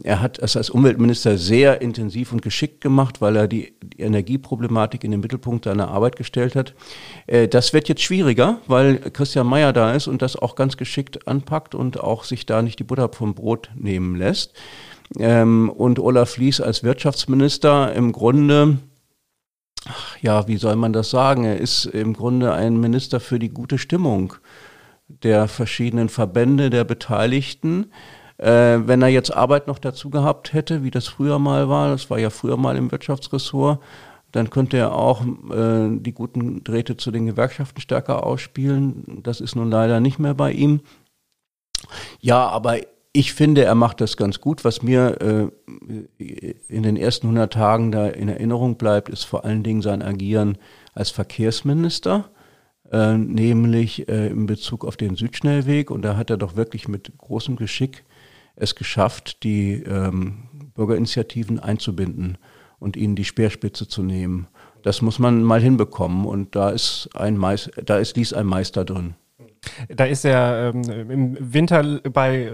Er 0.03 0.21
hat 0.21 0.39
es 0.39 0.57
als 0.57 0.69
Umweltminister 0.69 1.37
sehr 1.37 1.81
intensiv 1.81 2.33
und 2.33 2.41
geschickt 2.41 2.81
gemacht, 2.81 3.21
weil 3.21 3.35
er 3.35 3.47
die, 3.47 3.73
Energieproblematik 3.97 5.05
in 5.05 5.11
den 5.11 5.21
Mittelpunkt 5.21 5.65
seiner 5.65 5.87
Arbeit 5.87 6.17
gestellt 6.17 6.55
hat. 6.55 6.73
Äh, 7.27 7.47
das 7.47 7.71
wird 7.71 7.87
jetzt 7.87 8.01
schwieriger, 8.01 8.59
weil 8.67 8.97
Christian 8.97 9.47
Mayer 9.47 9.71
da 9.71 9.93
ist 9.93 10.07
und 10.07 10.21
das 10.21 10.35
auch 10.35 10.55
ganz 10.55 10.75
geschickt 10.75 11.27
anpackt 11.27 11.75
und 11.75 11.99
auch 11.99 12.25
sich 12.25 12.45
da 12.45 12.61
nicht 12.61 12.79
die 12.79 12.83
Butter 12.83 13.09
vom 13.13 13.35
Brot 13.35 13.69
nehmen 13.75 14.15
lässt. 14.15 14.53
Ähm, 15.17 15.69
und 15.69 15.99
Olaf 15.99 16.37
Lies 16.37 16.59
als 16.59 16.83
Wirtschaftsminister 16.83 17.93
im 17.93 18.11
Grunde 18.11 18.79
ja, 20.21 20.47
wie 20.47 20.57
soll 20.57 20.75
man 20.75 20.93
das 20.93 21.11
sagen? 21.11 21.43
Er 21.43 21.59
ist 21.59 21.85
im 21.85 22.13
Grunde 22.13 22.53
ein 22.53 22.79
Minister 22.79 23.19
für 23.19 23.37
die 23.37 23.49
gute 23.49 23.77
Stimmung 23.77 24.33
der 25.07 25.47
verschiedenen 25.47 26.09
Verbände, 26.09 26.71
der 26.71 26.83
Beteiligten. 26.83 27.91
Äh, 28.37 28.79
wenn 28.85 29.01
er 29.01 29.07
jetzt 29.07 29.35
Arbeit 29.35 29.67
noch 29.67 29.79
dazu 29.79 30.09
gehabt 30.09 30.53
hätte, 30.53 30.83
wie 30.83 30.91
das 30.91 31.07
früher 31.07 31.39
mal 31.39 31.69
war, 31.69 31.89
das 31.89 32.09
war 32.09 32.19
ja 32.19 32.29
früher 32.29 32.57
mal 32.57 32.75
im 32.75 32.91
Wirtschaftsressort, 32.91 33.81
dann 34.31 34.49
könnte 34.49 34.77
er 34.77 34.93
auch 34.93 35.23
äh, 35.23 35.97
die 35.97 36.13
guten 36.13 36.63
Drähte 36.63 36.97
zu 36.97 37.11
den 37.11 37.25
Gewerkschaften 37.25 37.79
stärker 37.79 38.25
ausspielen. 38.25 39.21
Das 39.23 39.39
ist 39.39 39.55
nun 39.55 39.69
leider 39.69 40.01
nicht 40.01 40.19
mehr 40.19 40.33
bei 40.33 40.51
ihm. 40.51 40.81
Ja, 42.19 42.47
aber 42.49 42.79
ich 43.13 43.33
finde, 43.33 43.63
er 43.63 43.75
macht 43.75 44.01
das 44.01 44.17
ganz 44.17 44.41
gut. 44.41 44.65
Was 44.65 44.81
mir 44.81 45.21
äh, 45.21 46.23
in 46.67 46.83
den 46.83 46.97
ersten 46.97 47.27
100 47.27 47.53
Tagen 47.53 47.93
da 47.93 48.07
in 48.07 48.27
Erinnerung 48.27 48.75
bleibt, 48.75 49.07
ist 49.07 49.23
vor 49.23 49.45
allen 49.45 49.63
Dingen 49.63 49.81
sein 49.81 50.01
Agieren 50.01 50.57
als 50.93 51.11
Verkehrsminister, 51.11 52.29
äh, 52.91 53.13
nämlich 53.13 54.09
äh, 54.09 54.27
in 54.27 54.47
Bezug 54.47 54.83
auf 54.83 54.97
den 54.97 55.15
Südschnellweg. 55.15 55.89
Und 55.89 56.01
da 56.01 56.17
hat 56.17 56.29
er 56.29 56.35
doch 56.35 56.57
wirklich 56.57 56.89
mit 56.89 57.17
großem 57.17 57.55
Geschick 57.55 58.03
es 58.55 58.75
geschafft, 58.75 59.43
die 59.43 59.83
ähm, 59.83 60.49
Bürgerinitiativen 60.73 61.59
einzubinden 61.59 62.37
und 62.79 62.97
ihnen 62.97 63.15
die 63.15 63.25
Speerspitze 63.25 63.87
zu 63.87 64.03
nehmen. 64.03 64.47
Das 64.83 65.01
muss 65.01 65.17
man 65.17 65.43
mal 65.43 65.61
hinbekommen. 65.61 66.25
Und 66.25 66.55
da 66.55 66.69
ist 66.69 67.09
ein 67.15 67.37
Meister, 67.37 67.81
da 67.81 67.97
ist 67.97 68.15
dies 68.15 68.33
ein 68.33 68.45
Meister 68.45 68.85
drin. 68.85 69.15
Da 69.89 70.05
ist 70.05 70.25
er 70.25 70.73
ähm, 70.75 71.09
im 71.09 71.53
Winter 71.53 71.99
bei 72.01 72.51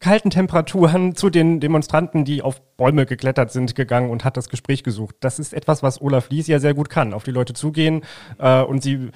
kalten 0.00 0.30
Temperaturen 0.30 1.14
zu 1.14 1.30
den 1.30 1.60
Demonstranten, 1.60 2.24
die 2.24 2.42
auf 2.42 2.60
Bäume 2.76 3.06
geklettert 3.06 3.52
sind, 3.52 3.76
gegangen 3.76 4.10
und 4.10 4.24
hat 4.24 4.36
das 4.36 4.48
Gespräch 4.48 4.82
gesucht. 4.82 5.14
Das 5.20 5.38
ist 5.38 5.54
etwas, 5.54 5.84
was 5.84 6.00
Olaf 6.00 6.30
Lies 6.30 6.48
ja 6.48 6.58
sehr 6.58 6.74
gut 6.74 6.90
kann. 6.90 7.14
Auf 7.14 7.22
die 7.22 7.30
Leute 7.30 7.52
zugehen 7.52 8.02
äh, 8.38 8.62
und 8.62 8.82
sie 8.82 9.10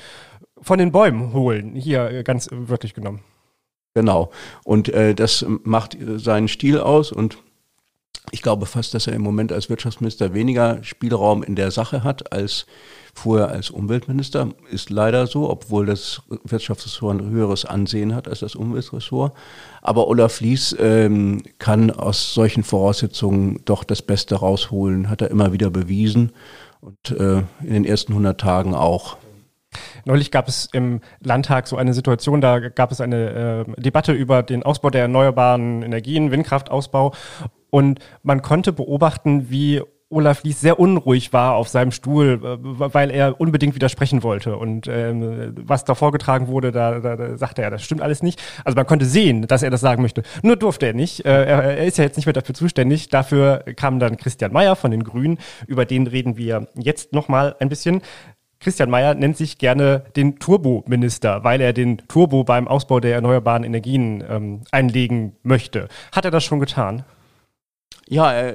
von 0.61 0.79
den 0.79 0.93
Bäumen 0.93 1.33
holen. 1.33 1.75
Hier 1.75 2.11
äh, 2.11 2.23
ganz 2.23 2.49
wörtlich 2.53 2.95
genommen. 2.95 3.21
Genau. 3.95 4.31
Und 4.65 4.89
äh, 4.89 5.15
das 5.15 5.45
macht 5.65 5.97
seinen 6.17 6.49
Stil 6.49 6.79
aus 6.79 7.13
und 7.13 7.39
ich 8.31 8.41
glaube 8.41 8.67
fast, 8.67 8.95
dass 8.95 9.07
er 9.07 9.15
im 9.15 9.23
Moment 9.23 9.53
als 9.53 9.69
Wirtschaftsminister 9.69 10.33
weniger 10.33 10.83
Spielraum 10.83 11.43
in 11.43 11.57
der 11.57 11.71
Sache 11.71 12.05
hat 12.05 12.33
als 12.33 12.67
vorher 13.13 13.49
als 13.49 13.71
Umweltminister. 13.71 14.49
Ist 14.71 14.91
leider 14.91 15.27
so, 15.27 15.51
obwohl 15.51 15.87
das 15.87 16.23
Wirtschaftsressort 16.45 17.21
ein 17.21 17.31
höheres 17.31 17.65
Ansehen 17.65 18.15
hat 18.15 18.29
als 18.29 18.41
das 18.41 18.55
Umweltressort. 18.55 19.35
Aber 19.83 20.09
Olaf 20.09 20.41
Lies 20.41 20.75
ähm, 20.79 21.43
kann 21.59 21.91
aus 21.91 22.33
solchen 22.33 22.63
Voraussetzungen 22.63 23.61
doch 23.65 23.85
das 23.85 24.03
Beste 24.03 24.37
rausholen, 24.37 25.11
hat 25.11 25.21
er 25.21 25.31
immer 25.31 25.53
wieder 25.53 25.69
bewiesen 25.71 26.33
und 26.81 27.11
äh, 27.11 27.43
in 27.61 27.73
den 27.73 27.85
ersten 27.85 28.13
100 28.13 28.41
Tagen 28.41 28.75
auch. 28.75 29.17
Neulich 30.05 30.31
gab 30.31 30.49
es 30.49 30.69
im 30.73 31.01
Landtag 31.21 31.69
so 31.69 31.77
eine 31.77 31.95
Situation, 31.95 32.41
da 32.41 32.59
gab 32.59 32.93
es 32.93 33.01
eine 33.01 33.67
äh, 33.69 33.81
Debatte 33.81 34.13
über 34.13 34.43
den 34.43 34.63
Ausbau 34.63 34.91
der 34.91 35.03
erneuerbaren 35.03 35.83
Energien, 35.83 36.31
Windkraftausbau. 36.31 37.13
Und 37.71 38.01
man 38.23 38.43
konnte 38.43 38.73
beobachten, 38.73 39.51
wie 39.51 39.81
Olaf 40.13 40.45
Lies 40.45 40.61
sehr 40.61 40.79
unruhig 40.79 41.33
war 41.33 41.55
auf 41.55 41.69
seinem 41.69 41.91
Stuhl, 41.91 42.41
äh, 42.45 42.59
weil 42.61 43.11
er 43.11 43.41
unbedingt 43.41 43.75
widersprechen 43.75 44.23
wollte. 44.23 44.57
Und 44.57 44.87
ähm, 44.87 45.55
was 45.57 45.85
da 45.85 45.95
vorgetragen 45.95 46.49
wurde, 46.49 46.71
da, 46.71 47.01
da, 47.01 47.17
da 47.17 47.37
sagte 47.39 47.63
er, 47.63 47.71
das 47.71 47.83
stimmt 47.83 48.03
alles 48.03 48.23
nicht. 48.23 48.41
Also 48.65 48.77
man 48.77 48.87
konnte 48.87 49.07
sehen, 49.07 49.47
dass 49.47 49.63
er 49.63 49.71
das 49.71 49.81
sagen 49.81 50.03
möchte. 50.03 50.23
Nur 50.43 50.57
durfte 50.57 50.87
er 50.87 50.93
nicht. 50.93 51.25
Äh, 51.25 51.45
er, 51.45 51.63
er 51.63 51.87
ist 51.87 51.99
ja 51.99 52.05
jetzt 52.05 52.17
nicht 52.17 52.27
mehr 52.27 52.35
dafür 52.35 52.55
zuständig. 52.55 53.09
Dafür 53.09 53.65
kam 53.77 53.99
dann 53.99 54.17
Christian 54.17 54.53
Mayer 54.53 54.77
von 54.77 54.91
den 54.91 55.03
Grünen. 55.03 55.39
Über 55.67 55.87
den 55.87 56.07
reden 56.07 56.37
wir 56.37 56.69
jetzt 56.75 57.13
nochmal 57.13 57.57
ein 57.59 57.71
bisschen. 57.71 58.03
Christian 58.63 58.91
Mayer 58.91 59.15
nennt 59.15 59.37
sich 59.37 59.59
gerne 59.59 60.05
den 60.15 60.39
Turbo-Minister, 60.39 61.43
weil 61.43 61.61
er 61.61 61.73
den 61.73 61.99
Turbo 62.07 62.45
beim 62.45 62.69
Ausbau 62.69 63.01
der 63.01 63.15
erneuerbaren 63.15 63.65
Energien 63.65 64.23
ähm, 64.29 64.61
einlegen 64.71 65.35
möchte. 65.43 65.89
Hat 66.13 66.25
er 66.25 66.31
das 66.31 66.45
schon 66.45 66.61
getan? 66.61 67.05
Ja, 68.09 68.33
er, 68.33 68.55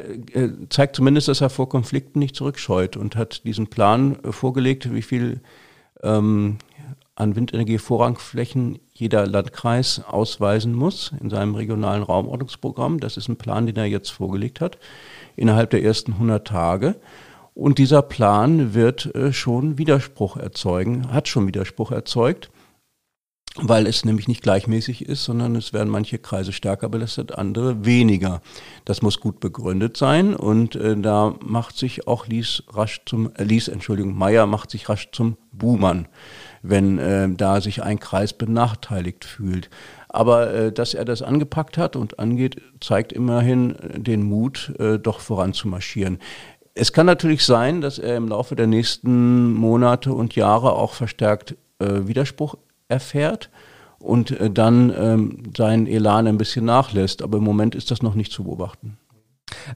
zeigt 0.69 0.95
zumindest, 0.95 1.27
dass 1.27 1.41
er 1.41 1.49
vor 1.49 1.67
Konflikten 1.67 2.19
nicht 2.19 2.35
zurückscheut 2.37 2.95
und 2.95 3.17
hat 3.17 3.43
diesen 3.43 3.67
Plan 3.67 4.17
äh, 4.23 4.31
vorgelegt, 4.31 4.93
wie 4.93 5.01
viel 5.01 5.41
ähm, 6.03 6.57
an 7.15 7.35
Windenergie-Vorrangflächen 7.35 8.79
jeder 8.93 9.27
Landkreis 9.27 10.01
ausweisen 10.07 10.73
muss 10.73 11.11
in 11.19 11.29
seinem 11.29 11.55
regionalen 11.55 12.03
Raumordnungsprogramm. 12.03 13.01
Das 13.01 13.17
ist 13.17 13.27
ein 13.27 13.37
Plan, 13.37 13.65
den 13.65 13.75
er 13.75 13.85
jetzt 13.85 14.11
vorgelegt 14.11 14.61
hat, 14.61 14.77
innerhalb 15.35 15.71
der 15.71 15.83
ersten 15.83 16.13
100 16.13 16.47
Tage. 16.47 16.95
Und 17.57 17.79
dieser 17.79 18.03
Plan 18.03 18.75
wird 18.75 19.15
äh, 19.15 19.33
schon 19.33 19.79
Widerspruch 19.79 20.37
erzeugen, 20.37 21.11
hat 21.11 21.27
schon 21.27 21.47
Widerspruch 21.47 21.89
erzeugt, 21.89 22.51
weil 23.55 23.87
es 23.87 24.05
nämlich 24.05 24.27
nicht 24.27 24.43
gleichmäßig 24.43 25.03
ist, 25.03 25.23
sondern 25.23 25.55
es 25.55 25.73
werden 25.73 25.89
manche 25.89 26.19
Kreise 26.19 26.53
stärker 26.53 26.87
belastet, 26.87 27.31
andere 27.31 27.83
weniger. 27.83 28.43
Das 28.85 29.01
muss 29.01 29.19
gut 29.19 29.39
begründet 29.39 29.97
sein 29.97 30.35
und 30.35 30.75
äh, 30.75 30.95
da 30.97 31.33
macht 31.43 31.77
sich 31.77 32.07
auch 32.07 32.27
Lies 32.27 32.61
rasch 32.69 33.01
zum, 33.07 33.33
äh, 33.33 33.43
Lies, 33.43 33.69
Entschuldigung, 33.69 34.15
Meier 34.15 34.45
macht 34.45 34.69
sich 34.69 34.87
rasch 34.87 35.09
zum 35.11 35.37
Buhmann, 35.51 36.07
wenn 36.61 37.35
da 37.35 37.61
sich 37.61 37.81
ein 37.81 37.99
Kreis 37.99 38.33
benachteiligt 38.33 39.25
fühlt. 39.25 39.71
Aber 40.07 40.69
dass 40.69 40.93
er 40.93 41.03
das 41.03 41.23
angepackt 41.23 41.79
hat 41.79 41.95
und 41.95 42.19
angeht, 42.19 42.61
zeigt 42.79 43.11
immerhin 43.11 43.75
den 43.95 44.21
Mut, 44.21 44.71
doch 45.01 45.19
voranzumarschieren. 45.19 46.19
Es 46.79 46.93
kann 46.93 47.05
natürlich 47.07 47.43
sein, 47.43 47.81
dass 47.81 47.97
er 47.97 48.17
im 48.17 48.27
Laufe 48.27 48.55
der 48.55 48.67
nächsten 48.67 49.53
Monate 49.53 50.13
und 50.13 50.35
Jahre 50.35 50.73
auch 50.73 50.93
verstärkt 50.93 51.55
äh, 51.79 52.07
Widerspruch 52.07 52.55
erfährt 52.87 53.49
und 53.99 54.31
äh, 54.31 54.49
dann 54.51 54.93
ähm, 54.95 55.43
seinen 55.55 55.87
Elan 55.87 56.27
ein 56.27 56.37
bisschen 56.37 56.65
nachlässt. 56.65 57.21
Aber 57.23 57.39
im 57.39 57.43
Moment 57.43 57.73
ist 57.73 57.89
das 57.89 58.01
noch 58.01 58.15
nicht 58.15 58.31
zu 58.31 58.43
beobachten. 58.43 58.97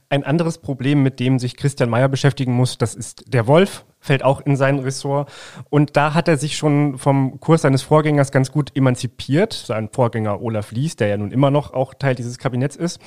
Ein 0.08 0.24
anderes 0.24 0.58
Problem, 0.58 1.02
mit 1.02 1.18
dem 1.18 1.38
sich 1.38 1.56
Christian 1.56 1.90
Mayer 1.90 2.08
beschäftigen 2.08 2.52
muss, 2.52 2.78
das 2.78 2.94
ist 2.94 3.24
der 3.26 3.46
Wolf. 3.46 3.84
Fällt 4.02 4.24
auch 4.24 4.40
in 4.40 4.56
sein 4.56 4.80
Ressort. 4.80 5.30
Und 5.70 5.96
da 5.96 6.12
hat 6.12 6.28
er 6.28 6.36
sich 6.36 6.56
schon 6.56 6.98
vom 6.98 7.40
Kurs 7.40 7.62
seines 7.62 7.82
Vorgängers 7.82 8.32
ganz 8.32 8.52
gut 8.52 8.76
emanzipiert. 8.76 9.52
Sein 9.52 9.88
Vorgänger 9.90 10.42
Olaf 10.42 10.72
Lies, 10.72 10.96
der 10.96 11.08
ja 11.08 11.16
nun 11.16 11.30
immer 11.30 11.50
noch 11.50 11.72
auch 11.72 11.94
Teil 11.94 12.14
dieses 12.14 12.36
Kabinetts 12.38 12.76
ist. 12.76 13.00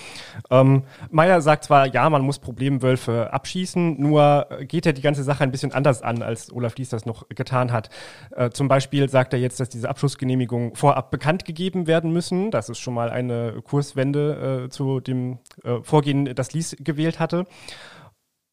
Ähm, 0.49 0.83
Meyer 1.11 1.41
sagt 1.41 1.65
zwar, 1.65 1.85
ja, 1.87 2.09
man 2.09 2.21
muss 2.21 2.39
Problemwölfe 2.39 3.31
abschießen, 3.33 4.01
nur 4.01 4.47
geht 4.61 4.85
er 4.85 4.93
die 4.93 5.01
ganze 5.01 5.23
Sache 5.23 5.43
ein 5.43 5.51
bisschen 5.51 5.73
anders 5.73 6.01
an, 6.01 6.21
als 6.21 6.51
Olaf 6.51 6.77
Lies 6.77 6.89
das 6.89 7.05
noch 7.05 7.27
getan 7.29 7.73
hat. 7.73 7.89
Äh, 8.35 8.51
zum 8.51 8.69
Beispiel 8.69 9.09
sagt 9.09 9.33
er 9.33 9.39
jetzt, 9.39 9.59
dass 9.59 9.69
diese 9.69 9.89
Abschussgenehmigungen 9.89 10.75
vorab 10.75 11.11
bekannt 11.11 11.43
gegeben 11.43 11.87
werden 11.87 12.13
müssen. 12.13 12.51
Das 12.51 12.69
ist 12.69 12.79
schon 12.79 12.93
mal 12.93 13.09
eine 13.09 13.61
Kurswende 13.63 14.65
äh, 14.65 14.69
zu 14.69 15.01
dem 15.01 15.39
äh, 15.63 15.81
Vorgehen, 15.83 16.33
das 16.33 16.53
Lies 16.53 16.77
gewählt 16.79 17.19
hatte. 17.19 17.45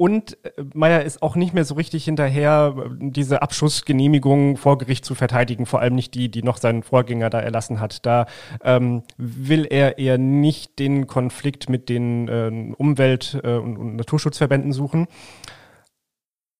Und 0.02 0.36
äh, 0.42 0.64
Meyer 0.74 1.04
ist 1.04 1.22
auch 1.22 1.36
nicht 1.36 1.54
mehr 1.54 1.64
so 1.64 1.74
richtig 1.74 2.06
hinterher, 2.06 2.74
diese 2.98 3.40
Abschussgenehmigung 3.40 4.56
vor 4.56 4.76
Gericht 4.76 5.04
zu 5.04 5.14
verteidigen, 5.14 5.64
vor 5.64 5.78
allem 5.78 5.94
nicht 5.94 6.14
die, 6.14 6.28
die 6.28 6.42
noch 6.42 6.56
sein 6.56 6.82
Vorgänger 6.82 7.30
da 7.30 7.38
erlassen 7.38 7.78
hat. 7.78 8.04
Da 8.04 8.26
ähm, 8.64 9.04
will 9.16 9.64
er 9.64 9.98
eher 9.98 10.18
nicht 10.18 10.80
den 10.80 11.06
Konflikt 11.06 11.68
mit 11.68 11.88
den 11.88 12.26
äh, 12.26 12.74
Umwelt- 12.76 13.40
äh, 13.44 13.54
und, 13.54 13.76
und 13.76 13.94
Naturschutzverbänden 13.94 14.72
suchen. 14.72 15.06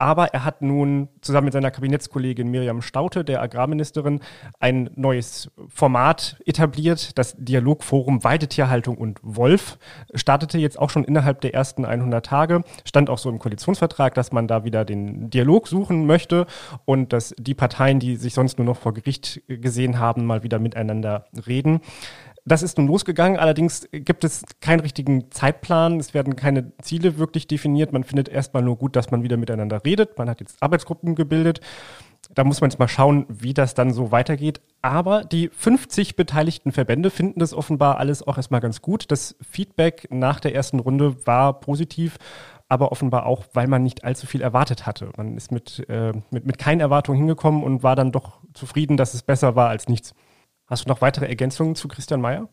Aber 0.03 0.35
er 0.35 0.45
hat 0.45 0.63
nun 0.63 1.11
zusammen 1.21 1.45
mit 1.45 1.53
seiner 1.53 1.71
Kabinettskollegin 1.71 2.51
Miriam 2.51 2.83
Staute, 2.83 3.23
der 3.25 3.41
Agrarministerin, 3.41 4.19
ein 4.59 4.91
neues 4.97 5.49
Format 5.69 6.43
etabliert. 6.45 7.17
Das 7.19 7.37
Dialogforum 7.39 8.25
Weidetierhaltung 8.25 8.99
und 8.99 9.21
Wolf 9.23 9.79
startete 10.13 10.59
jetzt 10.59 10.77
auch 10.77 10.91
schon 10.91 11.05
innerhalb 11.05 11.41
der 11.41 11.55
ersten 11.55 11.85
100 11.85 12.27
Tage. 12.27 12.65
Stand 12.85 13.11
auch 13.11 13.19
so 13.19 13.31
im 13.31 13.39
Koalitionsvertrag, 13.39 14.15
dass 14.15 14.33
man 14.33 14.49
da 14.49 14.65
wieder 14.65 14.85
den 14.85 15.31
Dialog 15.31 15.69
suchen 15.69 16.05
möchte 16.05 16.47
und 16.85 17.13
dass 17.13 17.33
die 17.39 17.55
Parteien, 17.55 18.01
die 18.01 18.17
sich 18.17 18.35
sonst 18.35 18.59
nur 18.59 18.67
noch 18.67 18.79
vor 18.79 18.95
Gericht 18.95 19.41
gesehen 19.47 20.01
haben, 20.01 20.27
mal 20.27 20.43
wieder 20.43 20.59
miteinander 20.59 21.27
reden. 21.47 21.81
Das 22.45 22.65
ist 22.65 22.77
nun 22.77 22.89
losgegangen, 22.89 23.39
allerdings 23.39 23.89
gibt 23.93 24.25
es 24.25 24.43
keinen 24.61 24.81
richtigen 24.81 25.31
Zeitplan, 25.31 26.01
es 26.01 26.13
werden 26.13 26.35
keine 26.35 26.73
Ziele 26.79 27.17
wirklich 27.17 27.47
definiert. 27.47 27.93
Man 27.93 28.03
findet 28.03 28.29
erstmal 28.29 28.65
nur 28.65 28.77
gut, 28.77 28.97
dass 28.97 29.13
man 29.13 29.23
wieder 29.23 29.37
miteinander 29.37 29.85
redet. 29.85 30.19
Man 30.19 30.29
hat 30.29 30.41
jetzt 30.41 30.61
Arbeitsgruppen 30.61 31.15
gebildet. 31.15 31.61
Da 32.35 32.43
muss 32.43 32.61
man 32.61 32.71
jetzt 32.71 32.79
mal 32.79 32.89
schauen, 32.89 33.27
wie 33.29 33.55
das 33.55 33.75
dann 33.75 33.93
so 33.93 34.11
weitergeht. 34.11 34.61
Aber 34.81 35.23
die 35.25 35.51
50 35.51 36.17
beteiligten 36.17 36.73
Verbände 36.73 37.11
finden 37.11 37.39
das 37.39 37.55
offenbar 37.55 37.99
alles 37.99 38.27
auch 38.27 38.37
erstmal 38.37 38.61
ganz 38.61 38.83
gut. 38.83 39.11
Das 39.13 39.37
Feedback 39.41 40.09
nach 40.11 40.41
der 40.41 40.55
ersten 40.55 40.81
Runde 40.81 41.25
war 41.27 41.61
positiv, 41.61 42.19
aber 42.69 42.91
offenbar 42.91 43.27
auch, 43.27 43.45
weil 43.53 43.69
man 43.69 43.85
nicht 43.85 44.03
allzu 44.03 44.27
viel 44.27 44.41
erwartet 44.41 44.87
hatte. 44.87 45.11
Man 45.17 45.37
ist 45.37 45.53
mit, 45.53 45.89
äh, 45.89 46.13
mit, 46.31 46.47
mit 46.47 46.59
keinen 46.59 46.81
Erwartungen 46.81 47.19
hingekommen 47.19 47.63
und 47.63 47.85
war 47.85 47.95
dann 47.95 48.11
doch 48.11 48.41
zufrieden, 48.55 48.97
dass 48.97 49.15
es 49.15 49.23
besser 49.23 49.55
war 49.55 49.69
als 49.69 49.89
nichts. 49.89 50.15
Hast 50.73 50.87
du 50.87 50.89
noch 50.89 51.03
weitere 51.03 51.27
Ergänzungen 51.27 51.75
zu 51.75 51.87
Christian 51.87 52.23
Mayer? 52.23 52.49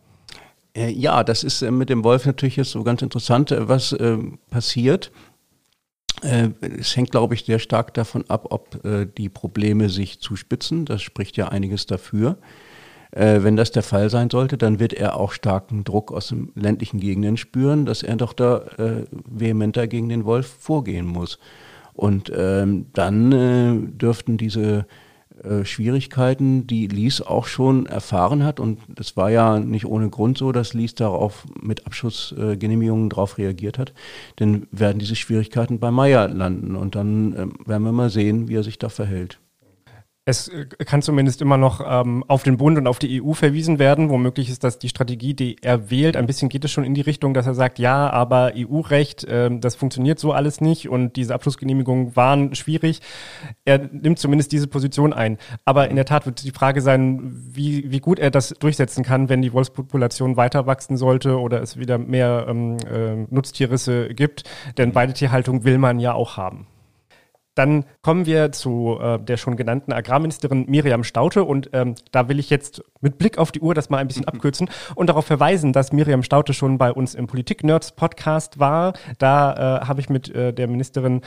Äh, 0.76 0.92
ja, 0.92 1.24
das 1.24 1.46
ist 1.46 1.62
äh, 1.62 1.72
mit 1.72 1.90
dem 1.90 2.04
Wolf 2.04 2.26
natürlich 2.26 2.58
jetzt 2.58 2.72
so 2.72 2.84
ganz 2.84 3.02
interessant, 3.02 3.50
äh, 3.52 3.70
was 3.70 3.96
passiert. 4.50 5.14
Es 6.22 6.98
hängt, 6.98 7.12
glaube 7.12 7.34
ich, 7.34 7.46
sehr 7.46 7.60
stark 7.60 7.94
davon 7.94 8.26
ab, 8.30 8.48
ob 8.50 8.78
die 9.16 9.30
Probleme 9.30 9.88
sich 9.88 10.20
zuspitzen. 10.20 10.84
Das 10.84 11.02
spricht 11.02 11.38
ja 11.38 11.48
einiges 11.48 11.86
dafür. 11.86 12.38
wenn 13.12 13.56
das 13.56 13.72
der 13.72 13.84
Fall 13.84 14.10
sein 14.10 14.30
sollte, 14.30 14.58
dann 14.58 14.82
wird 14.82 14.92
er 14.92 15.16
auch 15.16 15.32
starken 15.32 15.86
Druck 15.86 16.12
aus 16.12 16.28
den 16.28 16.52
ländlichen 16.56 17.00
Gegenden 17.00 17.38
spüren, 17.38 17.86
dass 17.86 18.04
er 18.04 18.18
doch 18.18 18.34
da 18.34 18.66
vehementer 19.30 19.88
gegen 19.88 20.10
den 20.10 20.26
Wolf 20.26 20.58
vorgehen 20.60 21.06
muss. 21.06 21.40
Und 21.94 22.34
ähm, 22.36 22.88
dann 22.92 23.98
dürften 23.98 24.36
diese 24.36 24.88
äh, 25.43 25.65
Schwierigkeiten, 25.65 26.67
die 26.67 26.88
Lies 26.88 27.22
auch 27.22 27.46
schon 27.46 27.86
erfahren 27.86 28.43
hat. 28.43 28.60
Und 28.60 28.79
das 28.88 29.17
war 29.17 29.31
ja 29.31 29.60
nicht 29.60 29.86
ohne 29.86 30.10
Grund 30.10 30.38
so, 30.38 30.51
dass 30.51 30.74
Lies 30.74 30.96
darauf 30.96 31.46
mit 31.62 31.86
Abschussgenehmigungen 31.86 33.08
äh, 33.08 33.10
darauf 33.10 33.38
reagiert 33.38 33.77
hat. 33.77 33.93
Denn 34.39 34.67
werden 34.72 35.00
diese 35.00 35.15
Schwierigkeiten 35.15 35.79
bei 35.79 35.91
Meyer 35.91 36.27
landen. 36.27 36.75
Und 36.75 36.96
dann 36.96 37.34
äh, 37.34 37.67
werden 37.67 37.84
wir 37.84 37.91
mal 37.91 38.10
sehen, 38.10 38.48
wie 38.48 38.55
er 38.55 38.63
sich 38.63 38.79
da 38.79 38.89
verhält. 38.89 39.39
Es 40.30 40.48
äh, 40.48 40.66
kann 40.86 41.02
zumindest 41.02 41.42
immer 41.42 41.58
noch 41.58 41.82
ähm, 41.84 42.24
auf 42.28 42.44
den 42.44 42.58
Bund 42.58 42.78
und 42.78 42.86
auf 42.86 43.00
die 43.00 43.20
EU 43.20 43.34
verwiesen 43.34 43.80
werden. 43.80 44.10
Womöglich 44.10 44.52
ist 44.52 44.64
das 44.64 44.78
die 44.78 44.88
Strategie, 44.88 45.34
die 45.34 45.56
er 45.64 45.90
wählt. 45.90 46.16
Ein 46.16 46.28
bisschen 46.28 46.50
geht 46.50 46.64
es 46.64 46.72
schon 46.72 46.84
in 46.84 46.94
die 46.94 47.02
Richtung, 47.02 47.34
dass 47.34 47.48
er 47.48 47.56
sagt, 47.56 47.80
ja, 47.80 48.12
aber 48.12 48.54
EU-Recht, 48.56 49.24
äh, 49.24 49.50
das 49.60 49.76
funktioniert 49.76 50.20
so 50.20 50.32
alles 50.32 50.62
nicht 50.62 50.88
und 50.88 51.16
diese 51.16 51.34
Abschlussgenehmigungen 51.34 52.16
waren 52.16 52.54
schwierig. 52.54 53.02
Er 53.66 53.80
nimmt 53.92 54.20
zumindest 54.20 54.52
diese 54.52 54.68
Position 54.68 55.14
ein. 55.14 55.40
Aber 55.66 55.90
in 55.90 55.96
der 55.96 56.06
Tat 56.06 56.28
wird 56.28 56.44
die 56.44 56.52
Frage 56.52 56.82
sein, 56.82 57.34
wie, 57.52 57.92
wie 57.92 58.00
gut 58.00 58.20
er 58.20 58.30
das 58.30 58.50
durchsetzen 58.50 59.04
kann, 59.04 59.30
wenn 59.30 59.42
die 59.42 59.52
Wolfspopulation 59.52 60.38
weiter 60.38 60.68
wachsen 60.68 60.96
sollte 60.96 61.40
oder 61.40 61.60
es 61.60 61.78
wieder 61.78 61.98
mehr 61.98 62.46
ähm, 62.48 62.78
äh, 62.88 63.26
Nutztierrisse 63.34 64.10
gibt. 64.10 64.44
Denn 64.78 64.92
beide 64.92 65.13
Tierhaltung 65.13 65.63
will 65.63 65.80
man 65.80 66.00
ja 66.00 66.13
auch 66.13 66.38
haben. 66.38 66.68
Dann 67.60 67.84
kommen 68.02 68.26
wir 68.26 68.54
zu 68.54 68.98
äh, 69.02 69.19
der 69.19 69.36
schon 69.36 69.58
genannten 69.58 69.91
Agrarministerin 69.91 70.63
Miriam 70.69 71.04
Staute 71.04 71.43
und 71.43 71.72
ähm, 71.74 71.95
da 72.13 72.30
will 72.30 72.39
ich 72.39 72.50
jetzt 72.50 72.82
mit 73.02 73.17
Blick 73.17 73.38
auf 73.38 73.52
die 73.52 73.60
Uhr 73.60 73.74
das 73.74 73.89
mal 73.89 73.98
ein 73.98 74.08
bisschen 74.08 74.24
abkürzen 74.30 74.69
und 74.95 75.08
darauf 75.08 75.26
verweisen, 75.26 75.74
dass 75.74 75.91
Miriam 75.91 76.24
Staute 76.24 76.54
schon 76.54 76.78
bei 76.78 76.93
uns 76.93 77.15
im 77.15 77.28
Politik-Nerds-Podcast 77.28 78.60
war. 78.60 78.93
Da 79.17 79.82
äh, 79.82 79.86
habe 79.86 80.00
ich 80.00 80.08
mit 80.08 80.34
äh, 80.34 80.54
der 80.54 80.69
Ministerin 80.69 81.19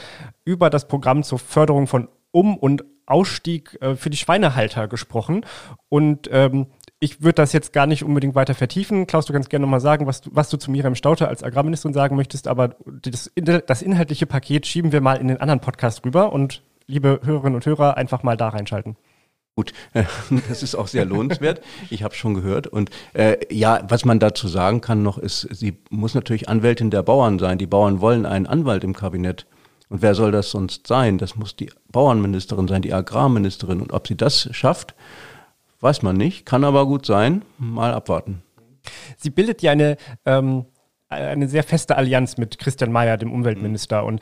über 0.43 0.71
das 0.71 0.87
Programm 0.87 1.21
zur 1.21 1.37
Förderung 1.37 1.85
von 1.85 2.07
Um- 2.31 2.57
und 2.57 2.83
Ausstieg 3.05 3.77
äh, 3.79 3.95
für 3.95 4.09
die 4.09 4.17
Schweinehalter 4.17 4.87
gesprochen. 4.87 5.45
Und 5.87 6.27
ähm, 6.31 6.65
ich 7.03 7.21
würde 7.21 7.35
das 7.35 7.51
jetzt 7.51 7.73
gar 7.73 7.85
nicht 7.85 8.05
unbedingt 8.05 8.33
weiter 8.33 8.55
vertiefen. 8.55 9.07
Klaus, 9.07 9.25
du 9.25 9.33
kannst 9.33 9.49
gerne 9.49 9.65
nochmal 9.65 9.81
sagen, 9.81 10.07
was 10.07 10.21
du, 10.21 10.29
was 10.31 10.49
du 10.49 10.55
zu 10.55 10.71
Miriam 10.71 10.95
Stauter 10.95 11.27
als 11.27 11.43
Agrarministerin 11.43 11.93
sagen 11.93 12.15
möchtest, 12.15 12.47
aber 12.47 12.77
das, 12.85 13.29
das 13.35 13.81
inhaltliche 13.81 14.25
Paket 14.25 14.65
schieben 14.65 14.93
wir 14.93 15.01
mal 15.01 15.15
in 15.15 15.27
den 15.27 15.41
anderen 15.41 15.59
Podcast 15.59 16.05
rüber 16.05 16.31
und 16.31 16.63
liebe 16.87 17.19
Hörerinnen 17.21 17.55
und 17.55 17.65
Hörer, 17.65 17.97
einfach 17.97 18.23
mal 18.23 18.37
da 18.37 18.47
reinschalten. 18.49 18.95
Gut, 19.53 19.73
das 20.47 20.63
ist 20.63 20.75
auch 20.75 20.87
sehr 20.87 21.03
lohnenswert. 21.03 21.61
Ich 21.89 22.03
habe 22.03 22.15
schon 22.15 22.35
gehört. 22.35 22.67
Und 22.67 22.89
äh, 23.13 23.35
ja, 23.53 23.81
was 23.89 24.05
man 24.05 24.19
dazu 24.19 24.47
sagen 24.47 24.79
kann 24.79 25.03
noch, 25.03 25.17
ist, 25.17 25.41
sie 25.51 25.77
muss 25.89 26.15
natürlich 26.15 26.47
Anwältin 26.47 26.89
der 26.89 27.03
Bauern 27.03 27.37
sein. 27.37 27.57
Die 27.57 27.67
Bauern 27.67 27.99
wollen 27.99 28.25
einen 28.25 28.47
Anwalt 28.47 28.85
im 28.85 28.93
Kabinett. 28.93 29.45
Und 29.89 30.01
wer 30.01 30.15
soll 30.15 30.31
das 30.31 30.51
sonst 30.51 30.87
sein? 30.87 31.17
Das 31.17 31.35
muss 31.35 31.57
die 31.57 31.69
Bauernministerin 31.91 32.69
sein, 32.69 32.81
die 32.81 32.93
Agrarministerin. 32.93 33.81
Und 33.81 33.91
ob 33.91 34.07
sie 34.07 34.15
das 34.15 34.47
schafft, 34.53 34.95
Weiß 35.83 36.01
man 36.01 36.15
nicht, 36.15 36.45
kann 36.45 36.63
aber 36.63 36.85
gut 36.85 37.05
sein. 37.05 37.43
Mal 37.57 37.93
abwarten. 37.93 38.41
Sie 39.17 39.29
bildet 39.29 39.61
ja 39.61 39.73
eine, 39.73 39.97
ähm, 40.25 40.63
eine 41.13 41.47
sehr 41.47 41.63
feste 41.63 41.97
Allianz 41.97 42.37
mit 42.37 42.57
Christian 42.57 42.91
Mayer, 42.91 43.17
dem 43.17 43.31
Umweltminister. 43.31 44.01
Mhm. 44.01 44.07
Und 44.07 44.21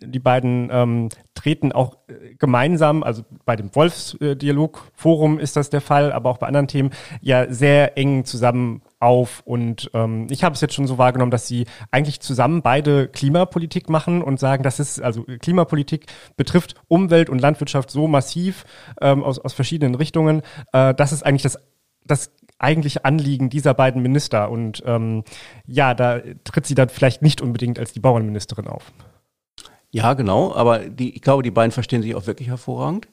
die 0.00 0.18
beiden 0.18 0.68
ähm, 0.72 1.08
treten 1.34 1.72
auch 1.72 1.96
äh, 2.08 2.34
gemeinsam, 2.34 3.02
also 3.02 3.22
bei 3.44 3.56
dem 3.56 3.74
Wolfsdialogforum 3.74 5.38
ist 5.38 5.56
das 5.56 5.70
der 5.70 5.80
Fall, 5.80 6.12
aber 6.12 6.30
auch 6.30 6.38
bei 6.38 6.46
anderen 6.46 6.68
Themen, 6.68 6.90
ja 7.20 7.52
sehr 7.52 7.96
eng 7.96 8.24
zusammen 8.24 8.82
auf. 9.00 9.42
Und 9.44 9.90
ähm, 9.94 10.26
ich 10.30 10.44
habe 10.44 10.54
es 10.54 10.60
jetzt 10.60 10.74
schon 10.74 10.86
so 10.86 10.98
wahrgenommen, 10.98 11.30
dass 11.30 11.46
sie 11.46 11.66
eigentlich 11.90 12.20
zusammen 12.20 12.62
beide 12.62 13.08
Klimapolitik 13.08 13.88
machen 13.88 14.22
und 14.22 14.40
sagen, 14.40 14.62
das 14.62 14.80
ist, 14.80 15.00
also 15.00 15.24
Klimapolitik 15.40 16.06
betrifft 16.36 16.74
Umwelt 16.88 17.28
und 17.28 17.40
Landwirtschaft 17.40 17.90
so 17.90 18.08
massiv 18.08 18.64
ähm, 19.00 19.22
aus, 19.22 19.38
aus 19.38 19.52
verschiedenen 19.52 19.94
Richtungen. 19.94 20.42
Äh, 20.72 20.94
das 20.94 21.12
ist 21.12 21.24
eigentlich 21.24 21.42
das, 21.42 21.58
das 22.04 22.32
eigentliche 22.58 23.04
Anliegen 23.04 23.50
dieser 23.50 23.74
beiden 23.74 24.02
Minister. 24.02 24.50
Und 24.50 24.82
ähm, 24.86 25.24
ja, 25.66 25.94
da 25.94 26.20
tritt 26.44 26.66
sie 26.66 26.74
dann 26.74 26.88
vielleicht 26.88 27.22
nicht 27.22 27.40
unbedingt 27.40 27.78
als 27.78 27.92
die 27.92 28.00
Bauernministerin 28.00 28.66
auf. 28.66 28.92
Ja, 29.90 30.14
genau, 30.14 30.52
aber 30.54 30.80
die, 30.80 31.14
ich 31.14 31.22
glaube, 31.22 31.42
die 31.42 31.52
beiden 31.52 31.70
verstehen 31.70 32.02
sich 32.02 32.14
auch 32.14 32.26
wirklich 32.26 32.48
hervorragend. 32.48 33.08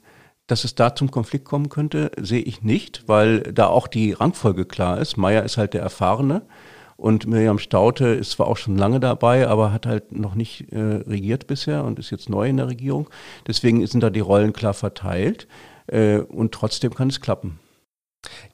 Dass 0.48 0.64
es 0.64 0.74
da 0.74 0.94
zum 0.96 1.10
Konflikt 1.12 1.44
kommen 1.44 1.68
könnte, 1.68 2.10
sehe 2.20 2.42
ich 2.42 2.62
nicht, 2.62 3.04
weil 3.06 3.40
da 3.42 3.68
auch 3.68 3.86
die 3.86 4.12
Rangfolge 4.12 4.64
klar 4.64 4.98
ist. 4.98 5.16
Meyer 5.16 5.44
ist 5.44 5.56
halt 5.56 5.72
der 5.72 5.82
Erfahrene 5.82 6.42
und 6.96 7.26
Miriam 7.26 7.58
Staute 7.58 8.06
ist 8.06 8.32
zwar 8.32 8.48
auch 8.48 8.56
schon 8.56 8.76
lange 8.76 8.98
dabei, 8.98 9.46
aber 9.48 9.72
hat 9.72 9.86
halt 9.86 10.12
noch 10.12 10.34
nicht 10.34 10.72
äh, 10.72 10.78
regiert 10.78 11.46
bisher 11.46 11.84
und 11.84 11.98
ist 11.98 12.10
jetzt 12.10 12.28
neu 12.28 12.48
in 12.48 12.56
der 12.56 12.66
Regierung. 12.66 13.08
Deswegen 13.46 13.86
sind 13.86 14.02
da 14.02 14.10
die 14.10 14.20
Rollen 14.20 14.52
klar 14.52 14.74
verteilt 14.74 15.46
äh, 15.86 16.18
und 16.18 16.52
trotzdem 16.52 16.94
kann 16.94 17.08
es 17.08 17.20
klappen. 17.20 17.60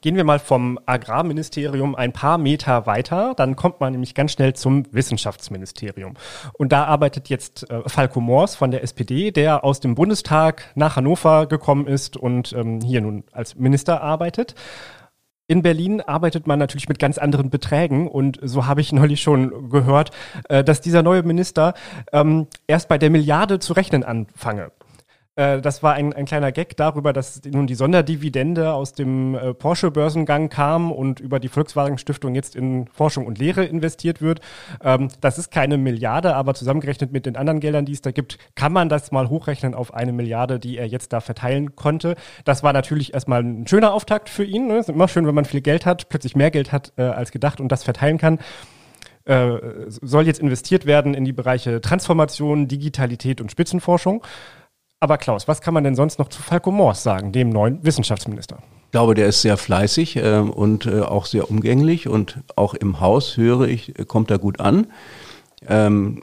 Gehen 0.01 0.15
wir 0.15 0.23
mal 0.23 0.39
vom 0.39 0.79
Agrarministerium 0.85 1.93
ein 1.95 2.11
paar 2.11 2.37
Meter 2.37 2.85
weiter, 2.85 3.33
dann 3.35 3.55
kommt 3.55 3.79
man 3.79 3.91
nämlich 3.91 4.15
ganz 4.15 4.31
schnell 4.31 4.53
zum 4.53 4.85
Wissenschaftsministerium. 4.91 6.15
Und 6.53 6.71
da 6.71 6.85
arbeitet 6.85 7.29
jetzt 7.29 7.69
äh, 7.69 7.81
Falco 7.85 8.19
Moors 8.19 8.55
von 8.55 8.71
der 8.71 8.83
SPD, 8.83 9.31
der 9.31 9.63
aus 9.63 9.79
dem 9.79 9.95
Bundestag 9.95 10.71
nach 10.75 10.95
Hannover 10.95 11.45
gekommen 11.45 11.85
ist 11.85 12.17
und 12.17 12.53
ähm, 12.53 12.81
hier 12.81 13.01
nun 13.01 13.23
als 13.31 13.55
Minister 13.55 14.01
arbeitet. 14.01 14.55
In 15.47 15.63
Berlin 15.63 16.01
arbeitet 16.01 16.45
man 16.45 16.59
natürlich 16.59 16.89
mit 16.89 16.99
ganz 16.99 17.17
anderen 17.17 17.49
Beträgen 17.49 18.07
und 18.07 18.39
so 18.41 18.67
habe 18.67 18.81
ich 18.81 18.91
neulich 18.93 19.21
schon 19.21 19.69
gehört, 19.69 20.11
äh, 20.47 20.63
dass 20.63 20.81
dieser 20.81 21.03
neue 21.03 21.23
Minister 21.23 21.73
ähm, 22.13 22.47
erst 22.67 22.87
bei 22.87 22.97
der 22.97 23.09
Milliarde 23.09 23.59
zu 23.59 23.73
rechnen 23.73 24.03
anfange. 24.03 24.71
Äh, 25.39 25.61
das 25.61 25.81
war 25.81 25.93
ein, 25.93 26.11
ein 26.11 26.25
kleiner 26.25 26.51
Gag 26.51 26.75
darüber, 26.75 27.13
dass 27.13 27.41
nun 27.45 27.65
die 27.65 27.75
Sonderdividende 27.75 28.73
aus 28.73 28.91
dem 28.91 29.35
äh, 29.35 29.53
Porsche-Börsengang 29.53 30.49
kam 30.49 30.91
und 30.91 31.21
über 31.21 31.39
die 31.39 31.47
Volkswagen-Stiftung 31.47 32.35
jetzt 32.35 32.57
in 32.57 32.87
Forschung 32.87 33.25
und 33.25 33.37
Lehre 33.37 33.63
investiert 33.63 34.21
wird. 34.21 34.41
Ähm, 34.83 35.07
das 35.21 35.37
ist 35.37 35.49
keine 35.49 35.77
Milliarde, 35.77 36.35
aber 36.35 36.55
zusammengerechnet 36.55 37.13
mit 37.13 37.25
den 37.25 37.37
anderen 37.37 37.61
Geldern, 37.61 37.85
die 37.85 37.93
es 37.93 38.01
da 38.01 38.11
gibt, 38.11 38.37
kann 38.55 38.73
man 38.73 38.89
das 38.89 39.13
mal 39.13 39.29
hochrechnen 39.29 39.73
auf 39.73 39.93
eine 39.93 40.11
Milliarde, 40.11 40.59
die 40.59 40.77
er 40.77 40.87
jetzt 40.87 41.13
da 41.13 41.21
verteilen 41.21 41.75
konnte. 41.77 42.15
Das 42.43 42.61
war 42.61 42.73
natürlich 42.73 43.13
erstmal 43.13 43.41
ein 43.41 43.65
schöner 43.65 43.93
Auftakt 43.93 44.27
für 44.27 44.43
ihn. 44.43 44.67
Ne? 44.67 44.73
Es 44.73 44.89
ist 44.89 44.95
immer 44.95 45.07
schön, 45.07 45.25
wenn 45.25 45.35
man 45.35 45.45
viel 45.45 45.61
Geld 45.61 45.85
hat, 45.85 46.09
plötzlich 46.09 46.35
mehr 46.35 46.51
Geld 46.51 46.73
hat 46.73 46.91
äh, 46.97 47.03
als 47.03 47.31
gedacht 47.31 47.61
und 47.61 47.71
das 47.71 47.83
verteilen 47.83 48.17
kann 48.17 48.39
äh, 49.25 49.57
soll 49.87 50.25
jetzt 50.25 50.39
investiert 50.39 50.85
werden 50.85 51.13
in 51.13 51.23
die 51.23 51.33
Bereiche 51.33 51.81
Transformation, 51.81 52.67
Digitalität 52.67 53.41
und 53.41 53.51
Spitzenforschung. 53.51 54.23
Aber 54.99 55.17
Klaus, 55.17 55.47
was 55.47 55.61
kann 55.61 55.73
man 55.73 55.83
denn 55.83 55.95
sonst 55.95 56.19
noch 56.19 56.27
zu 56.27 56.41
Falco 56.41 56.71
Mors 56.71 57.03
sagen, 57.03 57.31
dem 57.31 57.49
neuen 57.49 57.83
Wissenschaftsminister? 57.83 58.57
Ich 58.85 58.91
glaube, 58.91 59.13
der 59.13 59.27
ist 59.27 59.41
sehr 59.41 59.55
fleißig 59.55 60.17
äh, 60.17 60.39
und 60.39 60.85
äh, 60.85 61.01
auch 61.01 61.25
sehr 61.25 61.49
umgänglich 61.49 62.07
und 62.07 62.39
auch 62.55 62.73
im 62.73 62.99
Haus 62.99 63.37
höre 63.37 63.67
ich, 63.67 63.97
äh, 63.97 64.05
kommt 64.05 64.29
er 64.31 64.39
gut 64.39 64.59
an. 64.59 64.87
Ähm, 65.67 66.21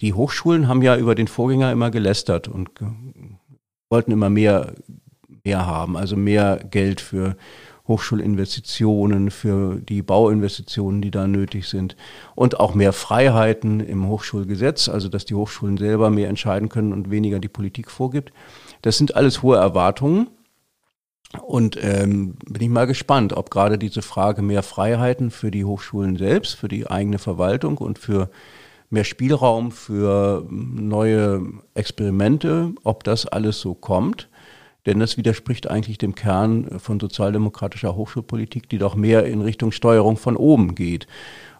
die 0.00 0.12
Hochschulen 0.12 0.66
haben 0.66 0.82
ja 0.82 0.96
über 0.96 1.14
den 1.14 1.28
Vorgänger 1.28 1.70
immer 1.70 1.90
gelästert 1.90 2.48
und 2.48 2.70
wollten 3.88 4.10
immer 4.10 4.28
mehr, 4.28 4.74
mehr 5.44 5.66
haben, 5.66 5.96
also 5.96 6.16
mehr 6.16 6.58
Geld 6.68 7.00
für 7.00 7.36
Hochschulinvestitionen, 7.86 9.30
für 9.30 9.76
die 9.76 10.02
Bauinvestitionen, 10.02 11.02
die 11.02 11.10
da 11.10 11.26
nötig 11.26 11.68
sind 11.68 11.96
und 12.34 12.58
auch 12.58 12.74
mehr 12.74 12.92
Freiheiten 12.92 13.80
im 13.80 14.08
Hochschulgesetz, 14.08 14.88
also 14.88 15.08
dass 15.08 15.26
die 15.26 15.34
Hochschulen 15.34 15.76
selber 15.76 16.08
mehr 16.08 16.28
entscheiden 16.28 16.70
können 16.70 16.92
und 16.92 17.10
weniger 17.10 17.38
die 17.38 17.48
Politik 17.48 17.90
vorgibt. 17.90 18.32
Das 18.82 18.96
sind 18.96 19.16
alles 19.16 19.42
hohe 19.42 19.56
Erwartungen. 19.56 20.28
Und 21.42 21.76
ähm, 21.82 22.36
bin 22.48 22.62
ich 22.62 22.68
mal 22.68 22.86
gespannt, 22.86 23.32
ob 23.32 23.50
gerade 23.50 23.76
diese 23.76 24.02
Frage 24.02 24.40
mehr 24.40 24.62
Freiheiten 24.62 25.32
für 25.32 25.50
die 25.50 25.64
Hochschulen 25.64 26.16
selbst, 26.16 26.54
für 26.54 26.68
die 26.68 26.86
eigene 26.86 27.18
Verwaltung 27.18 27.78
und 27.78 27.98
für 27.98 28.30
mehr 28.88 29.04
Spielraum 29.04 29.72
für 29.72 30.46
neue 30.48 31.42
Experimente, 31.74 32.72
ob 32.84 33.02
das 33.04 33.26
alles 33.26 33.60
so 33.60 33.74
kommt. 33.74 34.28
Denn 34.86 35.00
das 35.00 35.16
widerspricht 35.16 35.70
eigentlich 35.70 35.98
dem 35.98 36.14
Kern 36.14 36.78
von 36.78 37.00
sozialdemokratischer 37.00 37.96
Hochschulpolitik, 37.96 38.68
die 38.68 38.78
doch 38.78 38.94
mehr 38.94 39.24
in 39.24 39.40
Richtung 39.40 39.72
Steuerung 39.72 40.16
von 40.16 40.36
oben 40.36 40.74
geht. 40.74 41.06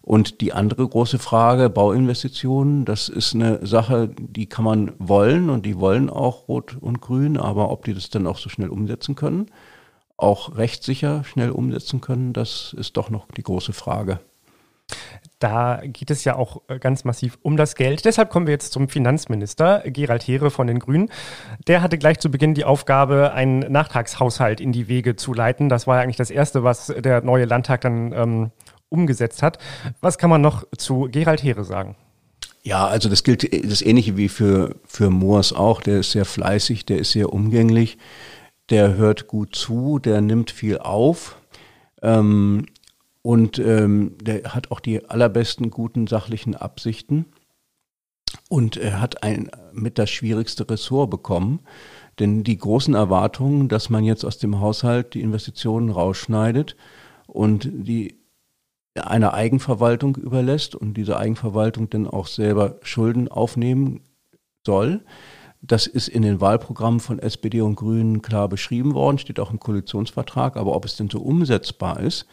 Und 0.03 0.43
die 0.43 0.53
andere 0.53 0.87
große 0.87 1.19
Frage, 1.19 1.71
Bauinvestitionen, 1.71 2.85
das 2.85 3.09
ist 3.09 3.35
eine 3.35 3.65
Sache, 3.67 4.11
die 4.19 4.47
kann 4.47 4.65
man 4.67 4.93
wollen 4.99 5.49
und 5.49 5.65
die 5.65 5.79
wollen 5.81 6.11
auch 6.11 6.47
Rot 6.47 6.77
und 6.79 7.01
Grün, 7.01 7.39
aber 7.39 7.71
ob 7.71 7.87
die 7.87 7.95
das 7.95 8.11
dann 8.11 8.27
auch 8.27 8.37
so 8.37 8.51
schnell 8.51 8.69
umsetzen 8.69 9.15
können, 9.15 9.47
auch 10.19 10.59
rechtssicher 10.59 11.25
schnell 11.25 11.51
umsetzen 11.51 12.03
können, 12.03 12.35
das 12.35 12.75
ist 12.79 12.99
doch 12.99 13.09
noch 13.09 13.29
die 13.35 13.43
große 13.43 13.73
Frage. 13.73 14.21
Da 15.45 15.83
geht 15.85 16.11
es 16.11 16.25
ja 16.25 16.37
auch 16.37 16.63
äh, 16.69 16.79
ganz 16.79 17.05
massiv 17.05 17.39
um 17.43 17.59
das 17.59 17.75
Geld. 17.75 18.07
Deshalb 18.07 18.31
kommen 18.31 18.47
wir 18.47 18.53
jetzt 18.53 18.73
zum 18.73 18.89
Finanzminister 18.89 19.83
Gerald 19.85 20.23
Heere 20.23 20.51
von 20.51 20.67
den 20.67 20.79
Grünen. 20.79 21.11
Der 21.67 21.83
hatte 21.83 21.99
gleich 21.99 22.19
zu 22.19 22.31
Beginn 22.31 22.55
die 22.55 22.65
Aufgabe, 22.65 23.35
einen 23.35 23.59
Nachtragshaushalt 23.59 24.59
in 24.59 24.73
die 24.73 24.89
Wege 24.89 25.17
zu 25.17 25.35
leiten. 25.35 25.69
Das 25.69 25.87
war 25.87 25.97
ja 25.97 26.03
eigentlich 26.03 26.17
das 26.17 26.31
Erste, 26.31 26.65
was 26.65 26.87
der 26.87 27.21
neue 27.21 27.45
Landtag 27.45 27.83
dann 27.83 28.15
ähm, 28.15 28.53
umgesetzt 28.89 29.43
hat. 29.43 29.59
Was 30.01 30.17
kann 30.17 30.31
man 30.31 30.41
noch 30.41 30.65
zu 30.79 31.09
Gerald 31.11 31.43
Heere 31.43 31.65
sagen? 31.65 31.95
Ja, 32.63 32.87
also 32.87 33.11
das 33.11 33.23
gilt 33.23 33.71
das 33.71 33.83
Ähnliche 33.83 34.17
wie 34.17 34.31
für, 34.31 34.77
für 34.87 35.11
Moors 35.11 35.53
auch. 35.53 35.83
Der 35.83 35.99
ist 35.99 36.13
sehr 36.13 36.25
fleißig, 36.25 36.87
der 36.87 37.01
ist 37.01 37.13
sehr 37.13 37.35
umgänglich, 37.35 37.99
der 38.71 38.95
hört 38.95 39.27
gut 39.27 39.55
zu, 39.55 39.99
der 39.99 40.23
nimmt 40.23 40.51
viel 40.51 40.79
auf. 40.79 41.37
Ähm, 42.01 42.65
und 43.27 43.59
ähm, 43.59 44.19
der 44.21 44.55
hat 44.55 44.71
auch 44.71 44.81
die 44.81 45.09
allerbesten 45.09 45.71
guten 45.71 46.07
sachlichen 46.07 46.55
Absichten. 46.55 47.25
Und 48.51 48.77
er 48.77 49.01
hat 49.01 49.23
ein 49.23 49.51
mit 49.73 49.99
das 49.99 50.11
schwierigste 50.11 50.69
Ressort 50.69 51.09
bekommen. 51.09 51.61
Denn 52.19 52.45
die 52.45 52.59
großen 52.59 52.93
Erwartungen, 52.93 53.69
dass 53.69 53.89
man 53.89 54.05
jetzt 54.05 54.27
aus 54.27 54.37
dem 54.37 54.61
Haushalt 54.61 55.15
die 55.15 55.23
Investitionen 55.23 55.89
rausschneidet 55.89 56.77
und 57.27 57.71
die 57.73 58.21
einer 58.95 59.33
Eigenverwaltung 59.33 60.17
überlässt 60.17 60.75
und 60.75 60.95
diese 60.95 61.17
Eigenverwaltung 61.17 61.89
dann 61.89 62.07
auch 62.07 62.27
selber 62.27 62.77
Schulden 62.83 63.29
aufnehmen 63.29 64.03
soll. 64.67 65.03
Das 65.63 65.87
ist 65.87 66.09
in 66.09 66.21
den 66.21 66.43
Wahlprogrammen 66.43 67.01
von 67.01 67.19
SPD 67.19 67.63
und 67.63 67.77
Grünen 67.77 68.21
klar 68.21 68.51
beschrieben 68.51 68.93
worden, 68.93 69.17
steht 69.17 69.41
auch 69.41 69.51
im 69.51 69.61
Koalitionsvertrag. 69.61 70.59
Aber 70.59 70.77
ob 70.77 70.85
es 70.85 70.97
denn 70.97 71.09
so 71.09 71.21
umsetzbar 71.21 72.01
ist, 72.01 72.27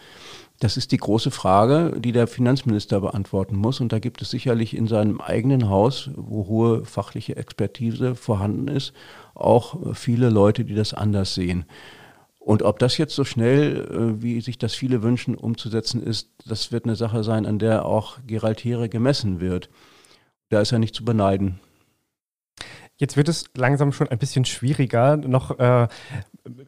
das 0.62 0.78
ist 0.78 0.91
die 0.91 0.97
große 0.97 1.32
Frage, 1.32 2.00
die 2.00 2.12
der 2.12 2.28
Finanzminister 2.28 3.02
beantworten 3.02 3.56
muss. 3.56 3.82
Und 3.82 3.91
da 3.91 3.97
gibt 3.97 4.21
es 4.21 4.30
sicherlich 4.30 4.76
in 4.76 4.86
seinem 4.86 5.19
eigenen 5.19 5.69
Haus, 5.69 6.12
wo 6.15 6.45
hohe 6.45 6.86
fachliche 6.86 7.36
Expertise 7.36 8.13
vorhanden 8.13 8.67
ist, 8.67 8.93
auch 9.34 9.95
viele 9.95 10.30
Leute, 10.30 10.63
die 10.63 10.76
das 10.76 10.93
anders 10.93 11.34
sehen. 11.34 11.65
Und 12.38 12.62
ob 12.62 12.78
das 12.78 13.00
jetzt 13.00 13.15
so 13.15 13.24
schnell, 13.24 13.88
äh, 13.89 14.21
wie 14.21 14.39
sich 14.41 14.60
das 14.60 14.76
viele 14.76 15.02
wünschen, 15.02 15.34
umzusetzen 15.34 16.02
ist, 16.02 16.30
das 16.45 16.71
wird 16.71 16.86
eine 16.86 16.95
Sache 16.95 17.24
sein, 17.24 17.47
an 17.47 17.58
der 17.58 17.86
auch 17.86 18.19
Gerald 18.28 18.63
Heere 18.63 18.88
gemessen 18.88 19.39
wird. 19.39 19.69
Da 20.50 20.62
ist 20.62 20.71
er 20.71 20.80
nicht 20.80 20.93
zu 20.93 21.04
beneiden. 21.04 21.60
Jetzt 22.97 23.17
wird 23.17 23.30
es 23.30 23.45
langsam 23.56 23.93
schon 23.93 24.10
ein 24.10 24.19
bisschen 24.19 24.45
schwieriger, 24.45 25.17
noch 25.17 25.58
äh, 25.58 25.88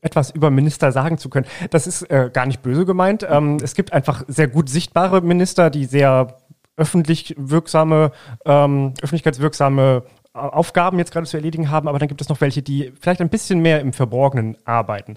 etwas 0.01 0.29
über 0.31 0.49
Minister 0.49 0.91
sagen 0.91 1.17
zu 1.17 1.29
können. 1.29 1.47
Das 1.71 1.87
ist 1.87 2.03
äh, 2.03 2.29
gar 2.31 2.45
nicht 2.45 2.61
böse 2.61 2.85
gemeint. 2.85 3.25
Ähm, 3.27 3.57
es 3.61 3.73
gibt 3.75 3.93
einfach 3.93 4.23
sehr 4.27 4.47
gut 4.47 4.69
sichtbare 4.69 5.21
Minister, 5.21 5.69
die 5.69 5.85
sehr 5.85 6.37
öffentlich 6.75 7.35
wirksame, 7.37 8.11
ähm, 8.45 8.93
öffentlichkeitswirksame 9.01 10.03
Aufgaben 10.33 10.97
jetzt 10.97 11.11
gerade 11.11 11.27
zu 11.27 11.37
erledigen 11.37 11.69
haben, 11.69 11.87
aber 11.87 11.99
dann 11.99 12.07
gibt 12.07 12.19
es 12.19 12.27
noch 12.27 12.41
welche, 12.41 12.63
die 12.63 12.91
vielleicht 12.99 13.21
ein 13.21 13.29
bisschen 13.29 13.59
mehr 13.59 13.79
im 13.81 13.93
Verborgenen 13.93 14.57
arbeiten. 14.65 15.15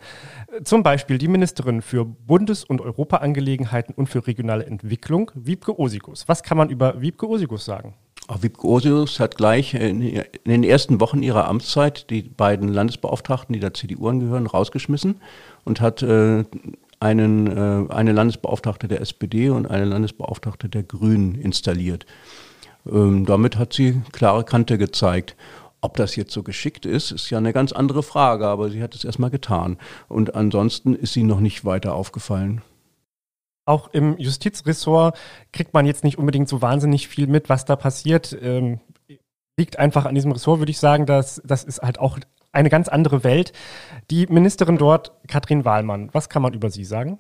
Zum 0.62 0.83
Beispiel 0.83 1.16
die 1.16 1.29
Ministerin 1.29 1.81
für 1.81 2.05
Bundes- 2.05 2.64
und 2.64 2.83
Europaangelegenheiten 2.83 3.95
und 3.95 4.09
für 4.09 4.27
regionale 4.27 4.66
Entwicklung, 4.66 5.31
Wiebke 5.35 5.79
Osigus. 5.79 6.29
Was 6.29 6.42
kann 6.42 6.59
man 6.59 6.69
über 6.69 7.01
Wiebke 7.01 7.27
Osigus 7.27 7.64
sagen? 7.64 7.95
Auch 8.29 8.43
Wiebke 8.43 8.67
Osius 8.67 9.21
hat 9.21 9.37
gleich 9.37 9.75
in 9.75 10.23
den 10.45 10.65
ersten 10.65 11.01
Wochen 11.01 11.23
ihrer 11.23 11.47
Amtszeit 11.47 12.11
die 12.11 12.23
beiden 12.23 12.69
Landesbeauftragten, 12.69 13.53
die 13.53 13.61
der 13.61 13.73
CDU 13.73 14.09
angehören, 14.09 14.49
rausgeschmissen 14.49 15.21
und 15.65 15.81
hat 15.81 16.03
äh, 16.03 16.45
einen, 16.99 17.47
äh, 17.47 17.93
eine 17.93 18.12
Landesbeauftragte 18.12 18.89
der 18.89 19.01
SPD 19.01 19.51
und 19.51 19.71
eine 19.71 19.85
Landesbeauftragte 19.85 20.69
der 20.69 20.83
Grünen 20.83 21.37
installiert. 21.37 22.05
Ähm, 22.91 23.27
damit 23.27 23.59
hat 23.59 23.73
sie 23.73 24.03
klare 24.11 24.45
Kante 24.45 24.77
gezeigt. 24.77 25.37
Ob 25.81 25.97
das 25.97 26.17
jetzt 26.17 26.33
so 26.33 26.43
geschickt 26.43 26.85
ist, 26.85 27.12
ist 27.12 27.31
ja 27.31 27.39
eine 27.39 27.53
ganz 27.53 27.71
andere 27.71 28.03
Frage, 28.03 28.49
aber 28.49 28.71
sie 28.71 28.83
hat 28.83 28.95
es 28.97 29.05
erstmal 29.05 29.31
getan. 29.31 29.77
Und 30.09 30.35
ansonsten 30.35 30.95
ist 30.95 31.12
sie 31.12 31.23
noch 31.23 31.39
nicht 31.39 31.65
weiter 31.65 31.95
aufgefallen. 31.95 32.62
Auch 33.66 33.88
im 33.92 34.16
Justizressort 34.16 35.18
kriegt 35.52 35.74
man 35.74 35.87
jetzt 35.87 36.05
nicht 36.05 36.18
unbedingt 36.18 36.48
so 36.48 36.62
wahnsinnig 36.62 37.09
viel 37.09 37.26
mit, 37.26 37.48
was 37.48 37.64
da 37.64 37.76
passiert. 37.76 38.37
Ähm, 38.40 38.81
liegt 39.59 39.79
einfach 39.79 40.05
an 40.05 40.14
diesem 40.14 40.33
Ressort, 40.33 40.61
würde 40.61 40.70
ich 40.70 40.79
sagen, 40.79 41.07
dass 41.07 41.42
das 41.44 41.64
ist 41.64 41.83
halt 41.83 41.98
auch 41.98 42.18
eine 42.52 42.70
ganz 42.70 42.88
andere 42.88 43.24
Welt. 43.24 43.52
Die 44.11 44.26
Ministerin 44.26 44.79
dort, 44.79 45.12
Katrin 45.29 45.64
Wahlmann, 45.64 46.11
was 46.12 46.29
kann 46.29 46.42
man 46.42 46.55
über 46.55 46.70
sie 46.70 46.85
sagen? 46.85 47.18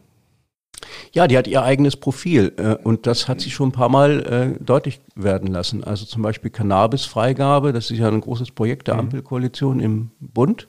Ja, 1.12 1.26
die 1.26 1.38
hat 1.38 1.46
ihr 1.46 1.62
eigenes 1.62 1.96
Profil 1.96 2.52
äh, 2.58 2.74
und 2.74 3.06
das 3.06 3.28
hat 3.28 3.40
sie 3.40 3.50
schon 3.50 3.70
ein 3.70 3.72
paar 3.72 3.88
Mal 3.88 4.56
äh, 4.58 4.62
deutlich 4.62 5.00
werden 5.14 5.48
lassen. 5.48 5.82
Also 5.82 6.04
zum 6.04 6.22
Beispiel 6.22 6.50
Cannabis-Freigabe, 6.50 7.72
das 7.72 7.90
ist 7.90 7.98
ja 7.98 8.08
ein 8.08 8.20
großes 8.20 8.50
Projekt 8.52 8.88
der 8.88 8.94
mhm. 8.94 9.00
Ampelkoalition 9.00 9.80
im 9.80 10.10
Bund. 10.20 10.68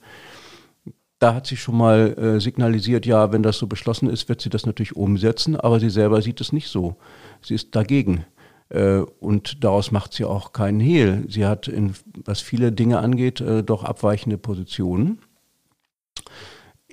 Da 1.20 1.34
hat 1.34 1.48
sie 1.48 1.58
schon 1.58 1.78
mal 1.78 2.14
äh, 2.18 2.40
signalisiert, 2.40 3.06
ja, 3.06 3.32
wenn 3.32 3.42
das 3.42 3.58
so 3.58 3.66
beschlossen 3.66 4.10
ist, 4.10 4.30
wird 4.30 4.42
sie 4.42 4.50
das 4.50 4.66
natürlich 4.66 4.96
umsetzen, 4.96 5.56
aber 5.56 5.80
sie 5.80 5.90
selber 5.90 6.22
sieht 6.22 6.42
es 6.42 6.52
nicht 6.52 6.68
so. 6.68 6.96
Sie 7.42 7.56
ist 7.56 7.76
dagegen. 7.76 8.26
Äh, 8.70 9.00
und 9.20 9.64
daraus 9.64 9.92
macht 9.92 10.14
sie 10.14 10.26
auch 10.26 10.54
keinen 10.54 10.80
Hehl. 10.80 11.26
Sie 11.30 11.46
hat, 11.46 11.68
in, 11.68 11.94
was 12.26 12.42
viele 12.42 12.72
Dinge 12.72 13.00
angeht, 13.00 13.42
äh, 13.42 13.64
doch 13.64 13.84
abweichende 13.84 14.38
Positionen. 14.38 15.20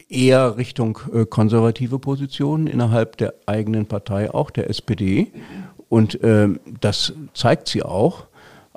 Eher 0.09 0.57
Richtung 0.57 0.99
äh, 1.13 1.27
konservative 1.27 1.99
Positionen 1.99 2.67
innerhalb 2.67 3.17
der 3.17 3.35
eigenen 3.47 3.87
Partei, 3.87 4.33
auch 4.33 4.51
der 4.51 4.71
SPD. 4.71 5.33
Und 5.89 6.19
ähm, 6.23 6.61
das 6.81 7.13
zeigt 7.35 7.69
sie 7.69 7.83
auch. 7.83 8.27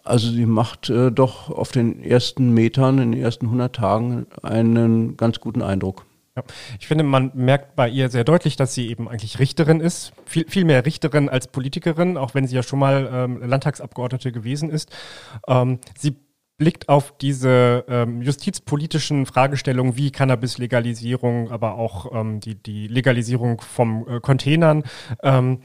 Also 0.07 0.31
sie 0.31 0.45
macht 0.45 0.89
äh, 0.89 1.11
doch 1.11 1.49
auf 1.49 1.71
den 1.71 2.03
ersten 2.03 2.53
Metern, 2.53 2.99
in 2.99 3.11
den 3.11 3.21
ersten 3.21 3.45
100 3.47 3.75
Tagen 3.75 4.27
einen 4.41 5.17
ganz 5.17 5.39
guten 5.39 5.61
Eindruck. 5.61 6.05
Ja. 6.35 6.43
Ich 6.79 6.87
finde, 6.87 7.03
man 7.03 7.31
merkt 7.33 7.75
bei 7.75 7.89
ihr 7.89 8.09
sehr 8.09 8.23
deutlich, 8.23 8.55
dass 8.55 8.73
sie 8.73 8.89
eben 8.89 9.09
eigentlich 9.09 9.39
Richterin 9.39 9.79
ist. 9.79 10.13
Viel, 10.25 10.45
viel 10.47 10.65
mehr 10.65 10.85
Richterin 10.85 11.29
als 11.29 11.47
Politikerin, 11.47 12.15
auch 12.15 12.35
wenn 12.35 12.45
sie 12.47 12.55
ja 12.55 12.61
schon 12.63 12.79
mal 12.79 13.09
ähm, 13.11 13.41
Landtagsabgeordnete 13.41 14.31
gewesen 14.31 14.69
ist. 14.69 14.91
Ähm, 15.47 15.79
sie 15.97 16.15
blickt 16.57 16.89
auf 16.89 17.15
diese 17.17 17.85
ähm, 17.87 18.21
justizpolitischen 18.21 19.25
Fragestellungen 19.25 19.95
wie 19.95 20.11
Cannabis-Legalisierung, 20.11 21.51
aber 21.51 21.75
auch 21.75 22.11
ähm, 22.13 22.39
die, 22.39 22.55
die 22.55 22.87
Legalisierung 22.87 23.61
von 23.61 24.07
äh, 24.07 24.19
Containern, 24.19 24.83
ähm, 25.21 25.59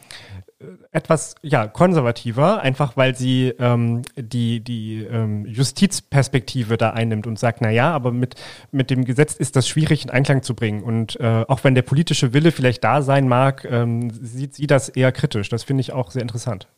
etwas 0.93 1.35
ja 1.43 1.67
konservativer, 1.67 2.61
einfach 2.61 2.97
weil 2.97 3.17
sie 3.17 3.53
ähm, 3.59 4.03
die 4.17 4.61
die 4.61 5.03
ähm, 5.03 5.47
Justizperspektive 5.47 6.77
da 6.77 6.91
einnimmt 6.91 7.27
und 7.27 7.39
sagt, 7.39 7.61
na 7.61 7.71
ja, 7.71 7.91
aber 7.91 8.13
mit 8.13 8.35
mit 8.71 8.91
dem 8.91 9.05
Gesetz 9.05 9.35
ist 9.35 9.57
das 9.57 9.67
schwierig 9.67 10.05
in 10.05 10.11
Einklang 10.11 10.43
zu 10.43 10.55
bringen 10.55 10.83
und 10.83 11.19
äh, 11.21 11.45
auch 11.49 11.65
wenn 11.65 11.75
der 11.75 11.83
politische 11.83 12.33
Wille 12.33 12.53
vielleicht 12.53 12.85
da 12.85 13.03
sein 13.03 13.29
mag, 13.29 13.67
ähm, 13.69 14.11
sieht 14.11 14.55
sie 14.55 14.67
das 14.67 14.89
eher 14.89 15.13
kritisch. 15.13 15.49
Das 15.49 15.65
finde 15.65 15.81
ich 15.81 15.93
auch 15.93 16.11
sehr 16.11 16.23
interessant. 16.23 16.69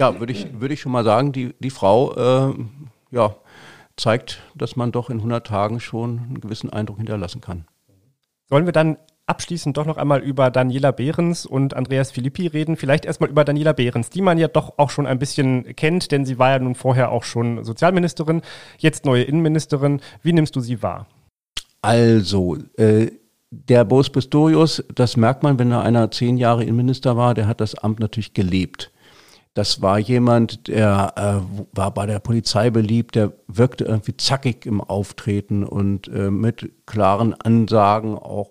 Ja, 0.00 0.18
würde 0.18 0.32
ich 0.32 0.60
würde 0.60 0.74
ich 0.74 0.80
schon 0.80 0.92
mal 0.92 1.04
sagen, 1.04 1.32
die 1.32 1.54
die 1.60 1.70
Frau 1.70 2.50
äh, 2.50 2.54
ja 3.10 3.34
zeigt, 3.96 4.42
dass 4.54 4.76
man 4.76 4.92
doch 4.92 5.10
in 5.10 5.18
100 5.18 5.46
Tagen 5.46 5.80
schon 5.80 6.18
einen 6.18 6.40
gewissen 6.40 6.70
Eindruck 6.70 6.96
hinterlassen 6.96 7.40
kann. 7.40 7.66
Sollen 8.48 8.64
wir 8.64 8.72
dann 8.72 8.96
abschließend 9.26 9.76
doch 9.76 9.86
noch 9.86 9.96
einmal 9.96 10.20
über 10.20 10.50
Daniela 10.50 10.90
Behrens 10.90 11.46
und 11.46 11.74
Andreas 11.74 12.10
Filippi 12.10 12.48
reden. 12.48 12.76
Vielleicht 12.76 13.04
erstmal 13.04 13.30
über 13.30 13.44
Daniela 13.44 13.72
Behrens, 13.72 14.10
die 14.10 14.22
man 14.22 14.38
ja 14.38 14.48
doch 14.48 14.78
auch 14.78 14.90
schon 14.90 15.06
ein 15.06 15.20
bisschen 15.20 15.76
kennt, 15.76 16.10
denn 16.10 16.24
sie 16.24 16.38
war 16.38 16.50
ja 16.50 16.58
nun 16.58 16.74
vorher 16.74 17.12
auch 17.12 17.22
schon 17.22 17.62
Sozialministerin, 17.64 18.42
jetzt 18.78 19.04
neue 19.04 19.22
Innenministerin. 19.22 20.00
Wie 20.22 20.32
nimmst 20.32 20.56
du 20.56 20.60
sie 20.60 20.82
wahr? 20.82 21.06
Also, 21.80 22.58
äh, 22.76 23.12
der 23.50 23.84
Boris 23.84 24.10
Pistorius, 24.10 24.82
das 24.94 25.16
merkt 25.16 25.42
man, 25.42 25.58
wenn 25.58 25.70
er 25.70 25.82
einer 25.82 26.10
zehn 26.10 26.36
Jahre 26.36 26.64
Innenminister 26.64 27.16
war, 27.16 27.34
der 27.34 27.46
hat 27.46 27.60
das 27.60 27.76
Amt 27.76 28.00
natürlich 28.00 28.34
gelebt. 28.34 28.90
Das 29.54 29.82
war 29.82 29.98
jemand, 29.98 30.68
der 30.68 31.12
äh, 31.16 31.76
war 31.76 31.92
bei 31.92 32.06
der 32.06 32.20
Polizei 32.20 32.70
beliebt, 32.70 33.16
der 33.16 33.32
wirkte 33.48 33.84
irgendwie 33.84 34.16
zackig 34.16 34.64
im 34.64 34.80
Auftreten 34.80 35.64
und 35.64 36.08
äh, 36.08 36.30
mit 36.30 36.70
klaren 36.86 37.34
Ansagen 37.34 38.16
auch 38.16 38.50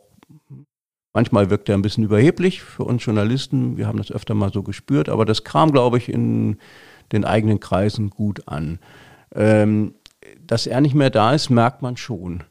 Manchmal 1.12 1.50
wirkt 1.50 1.68
er 1.70 1.76
ein 1.76 1.82
bisschen 1.82 2.04
überheblich 2.04 2.62
für 2.62 2.84
uns 2.84 3.04
Journalisten. 3.04 3.78
Wir 3.78 3.88
haben 3.88 3.98
das 3.98 4.12
öfter 4.12 4.36
mal 4.36 4.54
so 4.54 4.62
gespürt, 4.62 5.10
aber 5.10 5.26
das 5.26 5.44
kam, 5.44 5.72
glaube 5.72 5.98
ich, 5.98 6.08
in 6.08 6.60
den 7.12 7.26
eigenen 7.26 7.60
Kreisen 7.60 8.12
gut 8.12 8.48
an. 8.48 8.80
Ähm, 9.34 9.96
dass 10.46 10.68
er 10.68 10.82
nicht 10.82 10.94
mehr 10.94 11.10
da 11.10 11.34
ist, 11.34 11.50
merkt 11.50 11.82
man 11.82 11.98
schon. 11.98 12.44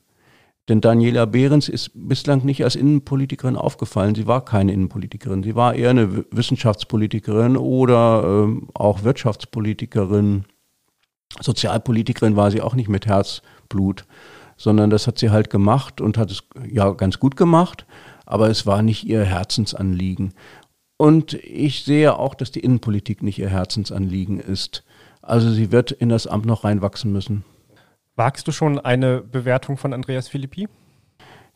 Denn 0.68 0.80
Daniela 0.80 1.24
Behrens 1.24 1.68
ist 1.68 1.90
bislang 1.94 2.44
nicht 2.44 2.62
als 2.62 2.76
Innenpolitikerin 2.76 3.56
aufgefallen. 3.56 4.14
Sie 4.14 4.26
war 4.26 4.44
keine 4.44 4.72
Innenpolitikerin. 4.72 5.42
Sie 5.42 5.54
war 5.54 5.74
eher 5.74 5.90
eine 5.90 6.26
Wissenschaftspolitikerin 6.30 7.56
oder 7.56 8.22
ähm, 8.24 8.68
auch 8.74 9.02
Wirtschaftspolitikerin. 9.02 10.44
Sozialpolitikerin 11.40 12.36
war 12.36 12.50
sie 12.50 12.60
auch 12.60 12.74
nicht 12.74 12.88
mit 12.88 13.06
Herzblut, 13.06 14.04
sondern 14.56 14.90
das 14.90 15.06
hat 15.06 15.18
sie 15.18 15.30
halt 15.30 15.50
gemacht 15.50 16.00
und 16.00 16.18
hat 16.18 16.30
es 16.30 16.42
ja 16.70 16.90
ganz 16.92 17.18
gut 17.18 17.36
gemacht 17.36 17.86
aber 18.28 18.50
es 18.50 18.66
war 18.66 18.82
nicht 18.82 19.04
ihr 19.04 19.24
Herzensanliegen. 19.24 20.34
Und 20.98 21.32
ich 21.32 21.84
sehe 21.84 22.18
auch, 22.18 22.34
dass 22.34 22.50
die 22.50 22.60
Innenpolitik 22.60 23.22
nicht 23.22 23.38
ihr 23.38 23.48
Herzensanliegen 23.48 24.38
ist. 24.38 24.84
Also 25.22 25.50
sie 25.50 25.72
wird 25.72 25.92
in 25.92 26.10
das 26.10 26.26
Amt 26.26 26.44
noch 26.44 26.64
reinwachsen 26.64 27.10
müssen. 27.10 27.44
Wagst 28.18 28.46
du 28.48 28.52
schon 28.52 28.78
eine 28.78 29.22
Bewertung 29.22 29.76
von 29.76 29.92
Andreas 29.92 30.28
Philippi? 30.28 30.68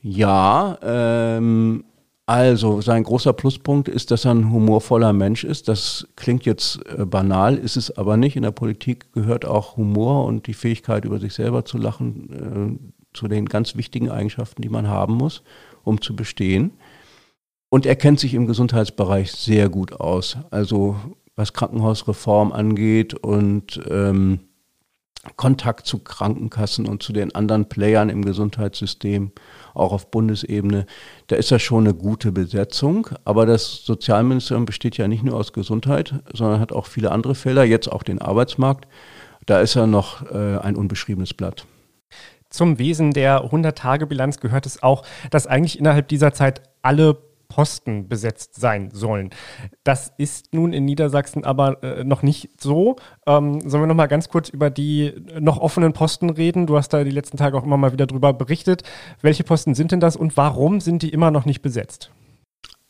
Ja, 0.01 0.79
ähm, 0.83 1.85
also 2.25 2.81
sein 2.81 3.03
großer 3.03 3.33
Pluspunkt 3.33 3.88
ist, 3.88 4.11
dass 4.11 4.25
er 4.25 4.35
ein 4.35 4.51
humorvoller 4.51 5.12
Mensch 5.12 5.44
ist. 5.44 5.68
Das 5.68 6.07
klingt 6.16 6.44
jetzt 6.44 6.81
äh, 6.87 7.05
banal, 7.05 7.57
ist 7.57 7.77
es 7.77 7.96
aber 7.96 8.16
nicht. 8.16 8.37
In 8.37 8.42
der 8.42 8.53
Politik 8.53 9.12
gehört 9.12 9.44
auch 9.44 9.77
Humor 9.77 10.25
und 10.25 10.46
die 10.46 10.55
Fähigkeit, 10.55 11.05
über 11.05 11.18
sich 11.18 11.35
selber 11.35 11.64
zu 11.64 11.79
lachen, 11.79 12.81
äh, 12.81 13.16
zu 13.16 13.29
den 13.29 13.46
ganz 13.46 13.77
wichtigen 13.77 14.09
Eigenschaften, 14.09 14.62
die 14.62 14.70
man 14.70 14.88
haben 14.88 15.14
muss 15.14 15.42
um 15.85 16.01
zu 16.01 16.16
bestehen. 16.16 16.72
Und 17.68 17.87
er 17.87 17.96
kennt 17.96 18.20
sich 18.20 18.35
im 18.35 18.46
Gesundheitsbereich 18.46 19.33
sehr 19.33 19.68
gut 19.68 19.94
aus. 19.94 20.37
Also 20.51 20.96
was 21.35 21.53
Krankenhausreform 21.55 22.53
angeht 22.53 23.14
und 23.14 23.81
ähm, 23.88 24.40
Kontakt 25.37 25.87
zu 25.87 26.00
Krankenkassen 26.00 26.87
und 26.87 27.02
zu 27.02 27.12
den 27.12 27.35
anderen 27.35 27.68
Playern 27.68 28.08
im 28.08 28.24
Gesundheitssystem, 28.24 29.30
auch 29.72 29.92
auf 29.92 30.11
Bundesebene, 30.11 30.87
da 31.28 31.37
ist 31.37 31.52
das 31.52 31.62
schon 31.62 31.85
eine 31.85 31.94
gute 31.94 32.32
Besetzung. 32.32 33.08
Aber 33.24 33.46
das 33.46 33.85
Sozialministerium 33.85 34.64
besteht 34.64 34.96
ja 34.96 35.06
nicht 35.06 35.22
nur 35.22 35.37
aus 35.37 35.52
Gesundheit, 35.52 36.14
sondern 36.32 36.58
hat 36.58 36.72
auch 36.72 36.87
viele 36.87 37.12
andere 37.12 37.37
Felder, 37.37 37.62
jetzt 37.62 37.90
auch 37.90 38.02
den 38.02 38.20
Arbeitsmarkt. 38.20 38.88
Da 39.46 39.61
ist 39.61 39.76
er 39.76 39.87
noch 39.87 40.28
äh, 40.30 40.58
ein 40.58 40.74
unbeschriebenes 40.76 41.35
Blatt. 41.35 41.66
Zum 42.50 42.78
Wesen 42.78 43.12
der 43.12 43.44
100-Tage-Bilanz 43.44 44.40
gehört 44.40 44.66
es 44.66 44.82
auch, 44.82 45.04
dass 45.30 45.46
eigentlich 45.46 45.78
innerhalb 45.78 46.08
dieser 46.08 46.35
Zeit 46.35 46.62
alle 46.82 47.16
Posten 47.52 48.08
besetzt 48.08 48.54
sein 48.58 48.90
sollen. 48.92 49.28
Das 49.84 50.10
ist 50.16 50.54
nun 50.54 50.72
in 50.72 50.86
Niedersachsen 50.86 51.44
aber 51.44 51.82
äh, 51.82 52.02
noch 52.02 52.22
nicht 52.22 52.58
so. 52.58 52.96
Ähm, 53.26 53.60
sollen 53.68 53.82
wir 53.82 53.86
noch 53.86 53.94
mal 53.94 54.06
ganz 54.06 54.30
kurz 54.30 54.48
über 54.48 54.70
die 54.70 55.12
noch 55.38 55.58
offenen 55.58 55.92
Posten 55.92 56.30
reden? 56.30 56.66
Du 56.66 56.78
hast 56.78 56.88
da 56.94 57.04
die 57.04 57.10
letzten 57.10 57.36
Tage 57.36 57.58
auch 57.58 57.64
immer 57.64 57.76
mal 57.76 57.92
wieder 57.92 58.06
drüber 58.06 58.32
berichtet. 58.32 58.84
Welche 59.20 59.44
Posten 59.44 59.74
sind 59.74 59.92
denn 59.92 60.00
das 60.00 60.16
und 60.16 60.38
warum 60.38 60.80
sind 60.80 61.02
die 61.02 61.10
immer 61.10 61.30
noch 61.30 61.44
nicht 61.44 61.60
besetzt? 61.60 62.10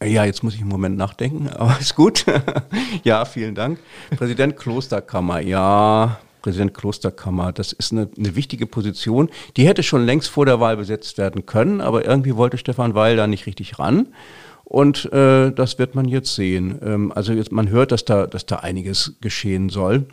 Ja, 0.01 0.25
jetzt 0.25 0.44
muss 0.44 0.55
ich 0.55 0.61
einen 0.61 0.70
Moment 0.70 0.96
nachdenken, 0.96 1.48
aber 1.57 1.77
ist 1.81 1.96
gut. 1.96 2.25
ja, 3.03 3.25
vielen 3.25 3.57
Dank. 3.57 3.81
Präsident 4.16 4.57
Klosterkammer, 4.57 5.40
ja, 5.40 6.18
Präsident 6.40 6.75
Klosterkammer. 6.75 7.53
Das 7.53 7.72
ist 7.72 7.92
eine, 7.92 8.09
eine, 8.16 8.37
wichtige 8.37 8.66
Position. 8.66 9.29
Die 9.57 9.66
hätte 9.66 9.83
schon 9.83 10.05
längst 10.05 10.29
vor 10.29 10.46
der 10.46 10.61
Wahl 10.61 10.77
besetzt 10.77 11.18
werden 11.18 11.46
können, 11.46 11.81
aber 11.81 12.05
irgendwie 12.05 12.37
wollte 12.37 12.59
Stefan 12.59 12.94
Weil 12.94 13.16
da 13.16 13.27
nicht 13.27 13.46
richtig 13.46 13.79
ran. 13.79 14.09
Und 14.73 15.13
äh, 15.13 15.53
das 15.53 15.79
wird 15.79 15.95
man 15.95 16.09
jetzt 16.09 16.35
sehen. 16.35 16.79
Ähm, 16.83 17.13
also 17.13 17.35
jetzt, 17.35 17.53
man 17.53 17.69
hört, 17.69 17.93
dass 17.93 18.07
da, 18.07 18.27
dass 18.27 18.47
da 18.47 18.61
einiges 18.61 19.17
geschehen 19.21 19.69
soll. 19.69 20.07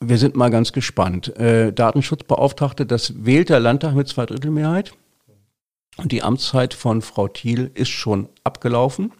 Wir 0.00 0.16
sind 0.16 0.34
mal 0.34 0.48
ganz 0.48 0.72
gespannt. 0.72 1.36
Äh, 1.36 1.74
Datenschutzbeauftragte, 1.74 2.86
das 2.86 3.26
wählt 3.26 3.50
der 3.50 3.60
Landtag 3.60 3.94
mit 3.94 4.08
Zweidrittelmehrheit. 4.08 4.94
Und 5.98 6.10
die 6.10 6.22
Amtszeit 6.22 6.72
von 6.72 7.02
Frau 7.02 7.28
Thiel 7.28 7.70
ist 7.74 7.90
schon 7.90 8.30
abgelaufen. 8.44 9.12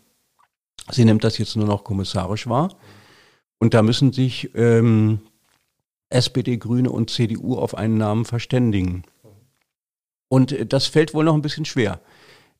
Sie 0.90 1.04
nimmt 1.04 1.22
das 1.22 1.36
jetzt 1.36 1.54
nur 1.54 1.66
noch 1.66 1.84
kommissarisch 1.84 2.46
wahr. 2.46 2.74
Und 3.58 3.74
da 3.74 3.82
müssen 3.82 4.14
sich 4.14 4.54
ähm, 4.54 5.20
SPD, 6.08 6.56
Grüne 6.56 6.90
und 6.90 7.10
CDU 7.10 7.56
auf 7.56 7.74
einen 7.74 7.98
Namen 7.98 8.24
verständigen. 8.24 9.02
Und 10.30 10.52
äh, 10.52 10.64
das 10.64 10.86
fällt 10.86 11.12
wohl 11.12 11.26
noch 11.26 11.34
ein 11.34 11.42
bisschen 11.42 11.66
schwer. 11.66 12.00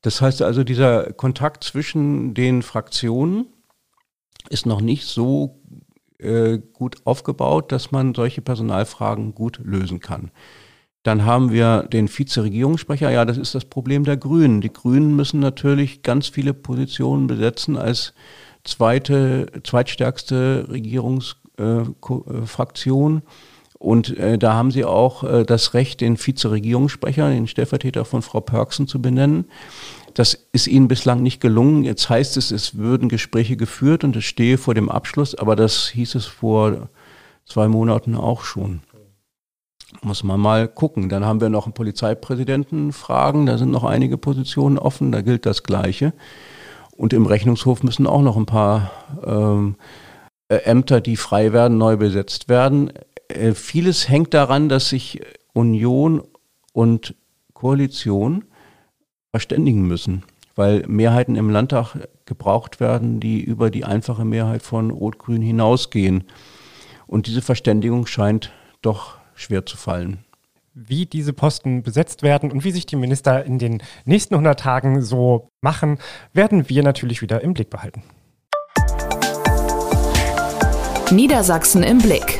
Das 0.02 0.20
heißt 0.20 0.42
also, 0.42 0.64
dieser 0.64 1.12
Kontakt 1.12 1.62
zwischen 1.64 2.34
den 2.34 2.62
Fraktionen 2.62 3.46
ist 4.48 4.66
noch 4.66 4.80
nicht 4.80 5.06
so 5.06 5.60
äh, 6.18 6.58
gut 6.72 6.96
aufgebaut, 7.04 7.70
dass 7.72 7.92
man 7.92 8.14
solche 8.14 8.40
Personalfragen 8.40 9.34
gut 9.34 9.60
lösen 9.62 10.00
kann. 10.00 10.30
Dann 11.02 11.24
haben 11.24 11.50
wir 11.50 11.84
den 11.84 12.08
Vizeregierungssprecher. 12.08 13.10
Ja, 13.10 13.24
das 13.24 13.38
ist 13.38 13.54
das 13.54 13.64
Problem 13.64 14.04
der 14.04 14.18
Grünen. 14.18 14.60
Die 14.60 14.72
Grünen 14.72 15.16
müssen 15.16 15.40
natürlich 15.40 16.02
ganz 16.02 16.28
viele 16.28 16.52
Positionen 16.52 17.26
besetzen 17.26 17.78
als 17.78 18.12
zweite, 18.64 19.46
zweitstärkste 19.64 20.66
Regierungsfraktion. 20.70 23.18
Äh, 23.18 23.22
und 23.80 24.18
äh, 24.18 24.36
da 24.36 24.52
haben 24.52 24.70
sie 24.70 24.84
auch 24.84 25.24
äh, 25.24 25.42
das 25.42 25.72
Recht, 25.72 26.02
den 26.02 26.18
Vizeregierungssprecher, 26.18 27.30
den 27.30 27.46
Stellvertreter 27.46 28.04
von 28.04 28.20
Frau 28.20 28.40
Pörksen 28.42 28.86
zu 28.86 29.00
benennen. 29.00 29.46
Das 30.12 30.34
ist 30.52 30.66
ihnen 30.66 30.86
bislang 30.86 31.22
nicht 31.22 31.40
gelungen. 31.40 31.82
Jetzt 31.84 32.10
heißt 32.10 32.36
es, 32.36 32.50
es 32.50 32.76
würden 32.76 33.08
Gespräche 33.08 33.56
geführt 33.56 34.04
und 34.04 34.14
es 34.16 34.24
stehe 34.26 34.58
vor 34.58 34.74
dem 34.74 34.90
Abschluss, 34.90 35.34
aber 35.34 35.56
das 35.56 35.88
hieß 35.88 36.14
es 36.16 36.26
vor 36.26 36.90
zwei 37.46 37.68
Monaten 37.68 38.16
auch 38.16 38.44
schon. 38.44 38.82
Muss 40.02 40.24
man 40.24 40.38
mal 40.38 40.68
gucken. 40.68 41.08
Dann 41.08 41.24
haben 41.24 41.40
wir 41.40 41.48
noch 41.48 41.64
einen 41.64 41.72
Polizeipräsidenten 41.72 42.92
fragen, 42.92 43.46
da 43.46 43.56
sind 43.56 43.70
noch 43.70 43.84
einige 43.84 44.18
Positionen 44.18 44.78
offen, 44.78 45.10
da 45.10 45.22
gilt 45.22 45.46
das 45.46 45.62
Gleiche. 45.62 46.12
Und 46.98 47.14
im 47.14 47.24
Rechnungshof 47.24 47.82
müssen 47.82 48.06
auch 48.06 48.20
noch 48.20 48.36
ein 48.36 48.44
paar 48.44 48.90
ähm, 49.24 49.76
äh, 50.50 50.56
Ämter, 50.64 51.00
die 51.00 51.16
frei 51.16 51.54
werden, 51.54 51.78
neu 51.78 51.96
besetzt 51.96 52.50
werden. 52.50 52.92
Äh, 53.34 53.54
vieles 53.54 54.08
hängt 54.08 54.34
daran, 54.34 54.68
dass 54.68 54.88
sich 54.88 55.20
Union 55.52 56.22
und 56.72 57.14
Koalition 57.54 58.44
verständigen 59.30 59.86
müssen, 59.86 60.24
weil 60.56 60.84
Mehrheiten 60.86 61.36
im 61.36 61.50
Landtag 61.50 61.96
gebraucht 62.24 62.80
werden, 62.80 63.20
die 63.20 63.40
über 63.40 63.70
die 63.70 63.84
einfache 63.84 64.24
Mehrheit 64.24 64.62
von 64.62 64.90
Rot-Grün 64.90 65.42
hinausgehen. 65.42 66.24
Und 67.06 67.26
diese 67.26 67.42
Verständigung 67.42 68.06
scheint 68.06 68.52
doch 68.82 69.16
schwer 69.34 69.66
zu 69.66 69.76
fallen 69.76 70.24
wie 70.72 71.04
diese 71.04 71.32
Posten 71.32 71.82
besetzt 71.82 72.22
werden 72.22 72.50
und 72.50 72.64
wie 72.64 72.70
sich 72.70 72.86
die 72.86 72.96
Minister 72.96 73.44
in 73.44 73.58
den 73.58 73.82
nächsten 74.04 74.34
100 74.34 74.58
Tagen 74.58 75.02
so 75.02 75.48
machen, 75.60 75.98
werden 76.32 76.68
wir 76.68 76.82
natürlich 76.82 77.22
wieder 77.22 77.42
im 77.42 77.54
Blick 77.54 77.70
behalten. 77.70 78.02
Niedersachsen 81.10 81.82
im 81.82 81.98
Blick. 81.98 82.39